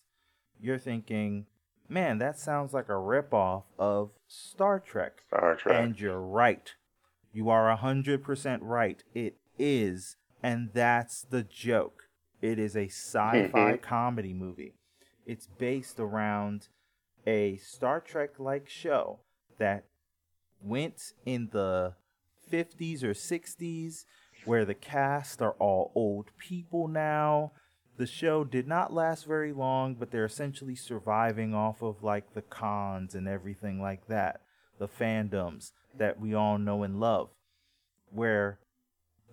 [0.59, 1.45] you're thinking,
[1.87, 5.23] man, that sounds like a ripoff of Star Trek.
[5.27, 5.75] Star Trek.
[5.83, 6.73] And you're right.
[7.31, 9.03] You are 100% right.
[9.13, 10.17] It is.
[10.43, 12.09] And that's the joke.
[12.41, 13.81] It is a sci fi Mhm.
[13.81, 14.73] comedy movie.
[15.25, 16.67] It's based around
[17.25, 19.19] a Star Trek like show
[19.57, 19.85] that
[20.61, 21.93] went in the
[22.51, 24.05] 50s or 60s
[24.45, 27.51] where the cast are all old people now.
[27.97, 32.41] The show did not last very long, but they're essentially surviving off of like the
[32.41, 34.41] cons and everything like that,
[34.79, 37.29] the fandoms that we all know and love.
[38.09, 38.59] Where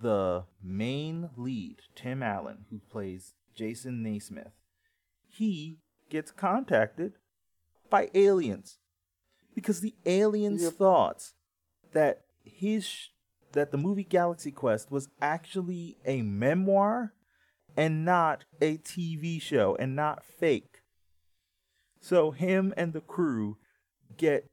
[0.01, 4.53] the main lead, Tim Allen, who plays Jason Nesmith,
[5.26, 5.78] he
[6.11, 7.14] gets contacted
[7.91, 8.78] by aliens
[9.55, 10.72] because the aliens Yep.
[10.74, 11.32] thought
[11.93, 13.09] that his sh-
[13.53, 17.14] that the movie Galaxy Quest was actually a memoir
[17.76, 20.82] and not a TV show and not fake.
[22.01, 23.57] So him and the crew
[24.16, 24.51] get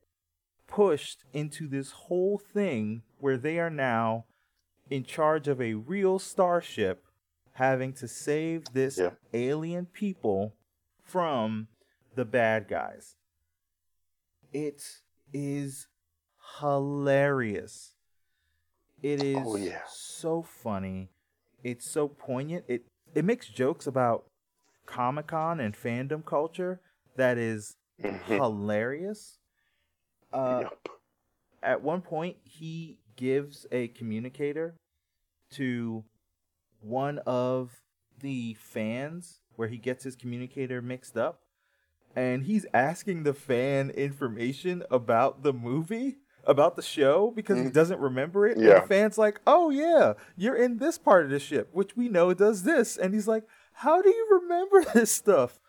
[0.68, 4.26] pushed into this whole thing where they are now
[4.90, 7.04] in charge of a real starship
[7.54, 9.12] having to save this Yeah.
[9.34, 10.56] alien people
[11.04, 11.68] from
[12.16, 13.16] the bad guys.
[14.56, 15.02] It
[15.34, 15.88] is
[16.62, 17.92] hilarious.
[19.04, 19.82] It is Oh, yeah.
[19.90, 21.10] so funny.
[21.62, 22.64] It's so poignant.
[22.70, 24.28] It it makes jokes about
[24.86, 26.80] Comic Con and fandom culture
[27.18, 28.38] that is Mhm.
[28.38, 29.40] hilarious.
[30.32, 30.90] Uh, Yup.
[31.62, 34.78] at one point he gives a communicator
[35.52, 36.06] to
[36.80, 37.82] one of
[38.22, 41.45] the fans where he gets his communicator mixed up
[42.16, 47.74] and he's asking the fan information about the movie about the show because he Mhm.
[47.74, 48.82] doesn't remember it and Yeah.
[48.82, 52.34] the fan's like oh yeah you're in this part of the ship which we know
[52.34, 53.44] does this and he's like
[53.74, 55.60] how do you remember this stuff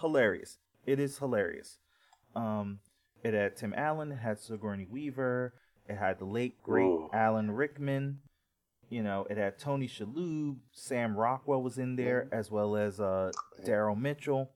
[0.00, 1.78] hilarious it is hilarious
[2.34, 2.80] um
[3.22, 5.54] it had Tim Allen, it had Sigourney Weaver,
[5.88, 7.08] it had the late great Ooh.
[7.12, 8.18] Alan Rickman.
[8.90, 13.30] You know, it had Tony Shalhoub, Sam Rockwell was in there, as well as uh,
[13.64, 14.50] Daryl Mitchell.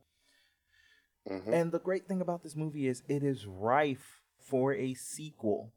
[1.28, 1.53] Mhm.
[1.53, 5.73] And the great thing about this movie is it is rife for a sequel,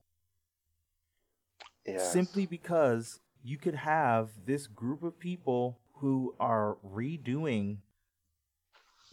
[1.85, 2.11] Yes.
[2.11, 7.77] simply because you could have this group of people who are redoing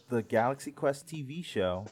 [0.09, 1.85] the Galaxy Quest TV show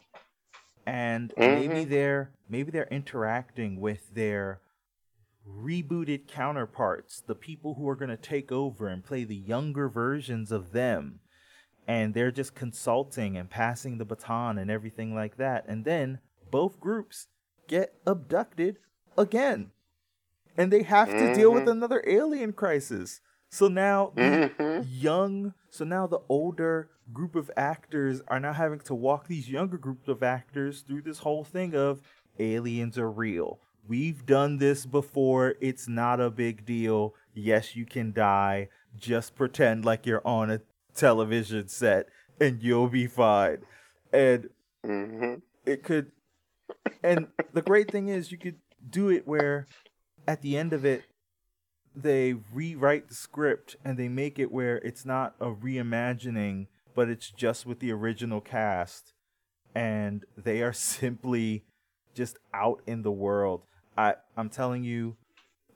[0.86, 1.90] and maybe Mhm.
[1.90, 4.62] they're maybe they're interacting with their
[5.48, 10.52] rebooted counterparts, the people who are going to take over and play the younger versions
[10.52, 11.20] of them.
[11.88, 15.66] And they're just consulting and passing the baton and everything like that.
[15.68, 17.28] And then both groups
[17.68, 18.80] get abducted
[19.18, 19.72] again.
[20.58, 21.72] And they have to deal with Mhm.
[21.72, 23.22] another alien crisis.
[23.50, 24.22] So now the
[24.58, 24.86] Mhm.
[24.88, 29.78] young so now the older group of actors are now having to walk these younger
[29.78, 32.02] groups of actors through this whole thing of
[32.40, 38.12] aliens are real we've done this before it's not a big deal yes you can
[38.12, 40.60] die just pretend like you're on a
[40.96, 42.08] television set
[42.40, 43.60] and you'll be fine
[44.14, 44.50] and
[44.84, 45.42] Mhm.
[45.66, 46.12] it could
[47.04, 48.60] and the great thing is you could
[48.90, 49.68] do it where
[50.28, 51.04] at the end of it
[51.96, 57.30] they rewrite the script and they make it where it's not a reimagining but it's
[57.32, 59.14] just with the original cast
[59.74, 61.66] and they are simply
[62.14, 63.64] just out in the world
[63.98, 65.16] i i'm telling you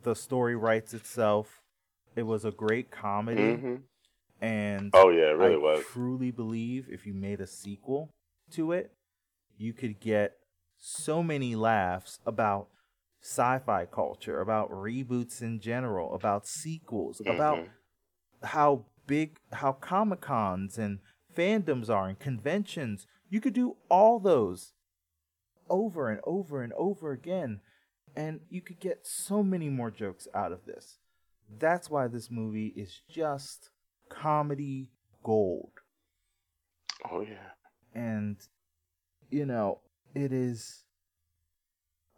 [0.03, 1.61] the story writes itself
[2.15, 3.41] It was a great comedy.
[3.55, 3.75] Mm-hmm.
[4.41, 5.85] And Oh yeah, it really I was.
[5.91, 8.13] truly believe if you made a sequel
[8.51, 8.91] to it,
[9.57, 10.37] you could get
[10.77, 12.67] so many laughs about
[13.21, 17.69] sci-fi culture, about reboots in general, about sequels, about Mhm.
[18.43, 20.99] how big how comic cons and
[21.35, 23.07] fandoms are and conventions.
[23.29, 24.73] You could do all those
[25.69, 27.61] over and over and over again,
[28.15, 30.97] and you could get so many more jokes out of this.
[31.49, 33.69] That's why this movie is just
[34.09, 34.89] comedy
[35.23, 35.71] gold.
[37.09, 37.51] Oh yeah.
[37.93, 38.37] And,
[39.29, 39.79] you know,
[40.13, 40.83] it is.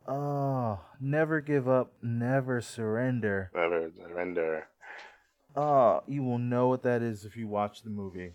[0.07, 3.51] Oh, never give up, never surrender.
[3.53, 4.68] Never surrender.
[5.55, 8.34] Oh, you will know what that is if you watch the movie.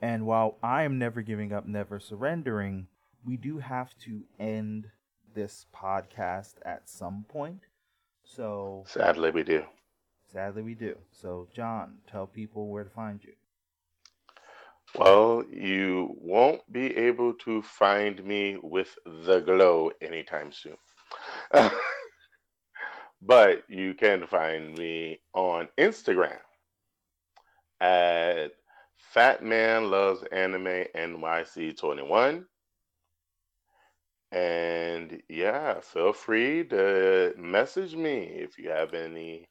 [0.00, 2.88] And while I am never giving up, never surrendering,
[3.24, 4.88] we do have to end
[5.34, 7.60] this podcast at some point.
[8.24, 9.64] So, Sadly, we do.
[10.32, 10.96] Sadly, we do.
[11.10, 13.32] So, John, tell people where to find you.
[14.94, 20.76] Well, you won't be able to find me with the glow anytime soon.
[23.22, 26.38] but you can find me on Instagram
[27.80, 28.48] at
[28.96, 32.44] Fat Man Loves Anime NYC21.
[34.32, 39.48] And yeah, feel free to message me if you have any,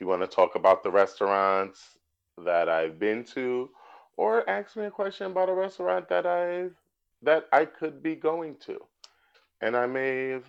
[0.00, 1.98] you want to talk about the restaurants
[2.44, 3.70] that I've been to,
[4.16, 6.74] or ask me a question about a restaurant that I've
[7.22, 8.78] that I could be going to,
[9.60, 10.44] and I may have.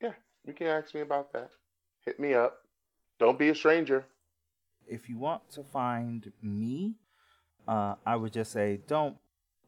[0.00, 0.12] Yeah,
[0.44, 1.50] you can ask me about that.
[2.04, 2.58] Hit me up.
[3.18, 4.06] Don't be a stranger.
[4.86, 6.94] If you want to find me,
[7.66, 9.16] uh, I would just say don't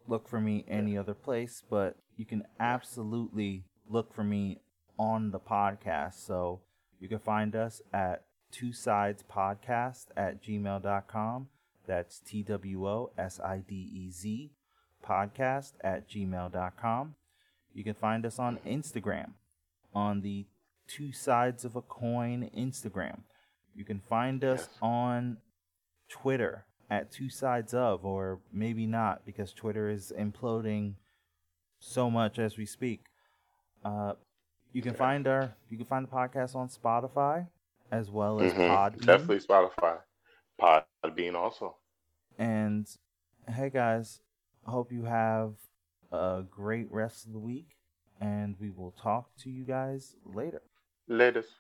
[0.07, 4.61] look for me any other place, but you can absolutely look for me
[4.99, 6.25] on the podcast.
[6.27, 6.61] So
[6.99, 11.49] you can find us at two sides podcast at gmail.com.
[11.87, 14.53] That's T W O S I D E Z
[15.07, 17.15] podcast at gmail.com.
[17.73, 19.33] You can find us on Instagram
[19.95, 20.47] on the
[20.87, 23.21] two sides of a coin Instagram.
[23.75, 24.79] You can find us Yes.
[24.83, 25.37] on
[26.09, 30.95] Twitter at two sides of, or maybe not, because Twitter is imploding
[31.79, 33.05] so much as we speak.
[33.85, 34.15] Uh,
[34.73, 37.47] you can find our you can find the podcast on Spotify
[37.91, 38.69] as well as Mhm.
[38.69, 39.07] Podbean.
[39.07, 40.03] Definitely Spotify,
[40.61, 41.77] Podbean also.
[42.39, 42.87] And
[43.49, 44.21] hey guys,
[44.65, 45.55] hope you have
[46.13, 47.77] a great rest of the week,
[48.21, 50.63] and we will talk to you guys later.
[51.07, 51.55] Latest.